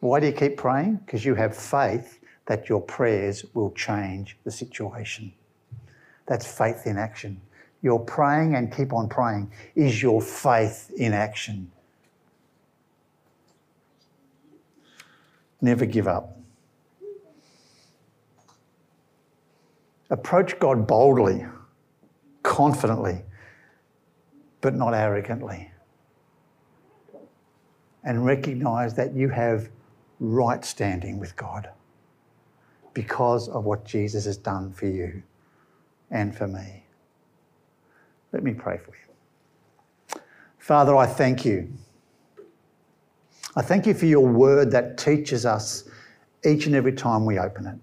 Why 0.00 0.20
do 0.20 0.26
you 0.26 0.32
keep 0.32 0.56
praying? 0.56 1.00
Because 1.04 1.24
you 1.24 1.34
have 1.34 1.56
faith 1.56 2.20
that 2.46 2.68
your 2.68 2.80
prayers 2.80 3.44
will 3.54 3.72
change 3.72 4.36
the 4.44 4.50
situation. 4.50 5.32
That's 6.26 6.46
faith 6.46 6.86
in 6.86 6.96
action. 6.96 7.40
You're 7.82 7.98
praying 7.98 8.54
and 8.54 8.74
keep 8.74 8.92
on 8.92 9.08
praying 9.08 9.52
is 9.74 10.02
your 10.02 10.20
faith 10.22 10.90
in 10.96 11.12
action. 11.12 11.70
Never 15.60 15.86
give 15.86 16.06
up. 16.06 16.38
Approach 20.10 20.58
God 20.58 20.86
boldly 20.86 21.46
confidently, 22.46 23.22
but 24.60 24.74
not 24.74 24.94
arrogantly. 24.94 25.70
And 28.04 28.24
recognize 28.24 28.94
that 28.94 29.14
you 29.14 29.28
have 29.30 29.68
right 30.20 30.64
standing 30.64 31.18
with 31.18 31.34
God 31.34 31.68
because 32.94 33.48
of 33.48 33.64
what 33.64 33.84
Jesus 33.84 34.24
has 34.24 34.36
done 34.36 34.72
for 34.72 34.86
you 34.86 35.22
and 36.10 36.34
for 36.34 36.46
me. 36.46 36.84
Let 38.32 38.44
me 38.44 38.54
pray 38.54 38.78
for 38.78 38.92
you. 38.92 40.20
Father, 40.58 40.96
I 40.96 41.06
thank 41.06 41.44
you. 41.44 41.72
I 43.58 43.62
thank 43.62 43.86
you 43.86 43.94
for 43.94 44.04
your 44.04 44.26
word 44.26 44.70
that 44.72 44.98
teaches 44.98 45.46
us 45.46 45.84
each 46.44 46.66
and 46.66 46.74
every 46.74 46.92
time 46.92 47.24
we 47.24 47.38
open 47.38 47.66
it. 47.66 47.78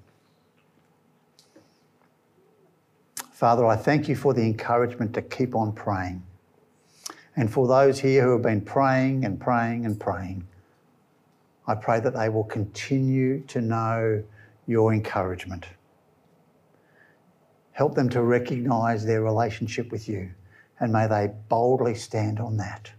Father, 3.31 3.65
I 3.65 3.75
thank 3.75 4.07
you 4.07 4.15
for 4.15 4.35
the 4.35 4.43
encouragement 4.43 5.15
to 5.15 5.23
keep 5.23 5.55
on 5.55 5.73
praying. 5.73 6.21
And 7.35 7.51
for 7.51 7.67
those 7.67 7.99
here 7.99 8.23
who 8.23 8.33
have 8.33 8.43
been 8.43 8.61
praying 8.61 9.25
and 9.25 9.39
praying 9.39 9.87
and 9.87 9.99
praying, 9.99 10.47
I 11.67 11.73
pray 11.73 11.99
that 11.99 12.13
they 12.13 12.29
will 12.29 12.43
continue 12.43 13.41
to 13.47 13.59
know 13.59 14.23
your 14.67 14.93
encouragement. 14.93 15.65
Help 17.71 17.95
them 17.95 18.09
to 18.09 18.21
recognise 18.21 19.03
their 19.05 19.23
relationship 19.23 19.91
with 19.91 20.07
you, 20.07 20.29
and 20.79 20.93
may 20.93 21.07
they 21.07 21.31
boldly 21.49 21.95
stand 21.95 22.39
on 22.39 22.57
that. 22.57 22.91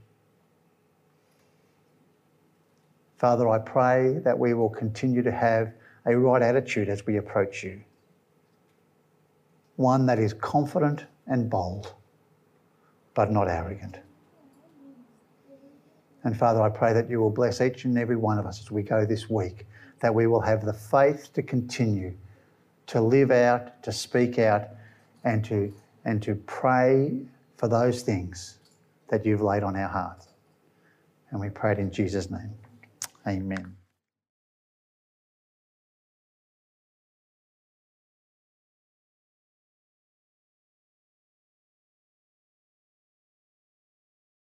Father, 3.25 3.49
I 3.49 3.59
pray 3.59 4.19
that 4.23 4.39
we 4.39 4.53
will 4.53 4.69
continue 4.69 5.23
to 5.23 5.33
have 5.33 5.73
a 6.05 6.15
right 6.15 6.43
attitude 6.43 6.91
as 6.91 7.07
we 7.07 7.17
approach 7.17 7.65
you 7.65 7.81
one 9.77 10.05
that 10.05 10.19
is 10.19 10.35
confident 10.35 11.07
and 11.27 11.49
bold, 11.49 11.95
but 13.15 13.33
not 13.33 13.49
arrogant. 13.49 13.99
And 16.25 16.37
Father, 16.37 16.61
I 16.61 16.69
pray 16.69 16.93
that 16.93 17.09
you 17.09 17.19
will 17.19 17.31
bless 17.31 17.63
each 17.63 17.87
and 17.87 17.97
every 17.97 18.17
one 18.17 18.39
of 18.39 18.45
us 18.45 18.61
as 18.61 18.71
we 18.71 18.83
go 18.83 19.07
this 19.07 19.31
week, 19.31 19.67
that 20.01 20.15
we 20.15 20.27
will 20.27 20.43
have 20.43 20.63
the 20.63 20.75
faith 20.75 21.33
to 21.33 21.43
continue 21.43 22.13
to 22.89 23.01
live 23.01 23.31
out, 23.31 23.83
to 23.85 23.91
speak 23.91 24.39
out, 24.39 24.69
and 25.25 25.43
to, 25.47 25.73
and 26.05 26.23
to 26.25 26.35
pray 26.35 27.23
for 27.57 27.69
those 27.69 28.03
things 28.03 28.59
that 29.09 29.25
you've 29.25 29.41
laid 29.41 29.63
on 29.63 29.77
our 29.77 29.89
hearts. 29.89 30.29
And 31.31 31.41
we 31.41 31.49
pray 31.49 31.73
it 31.73 31.79
in 31.79 31.91
Jesus' 31.91 32.31
name. 32.31 32.53
Amen. 33.27 33.84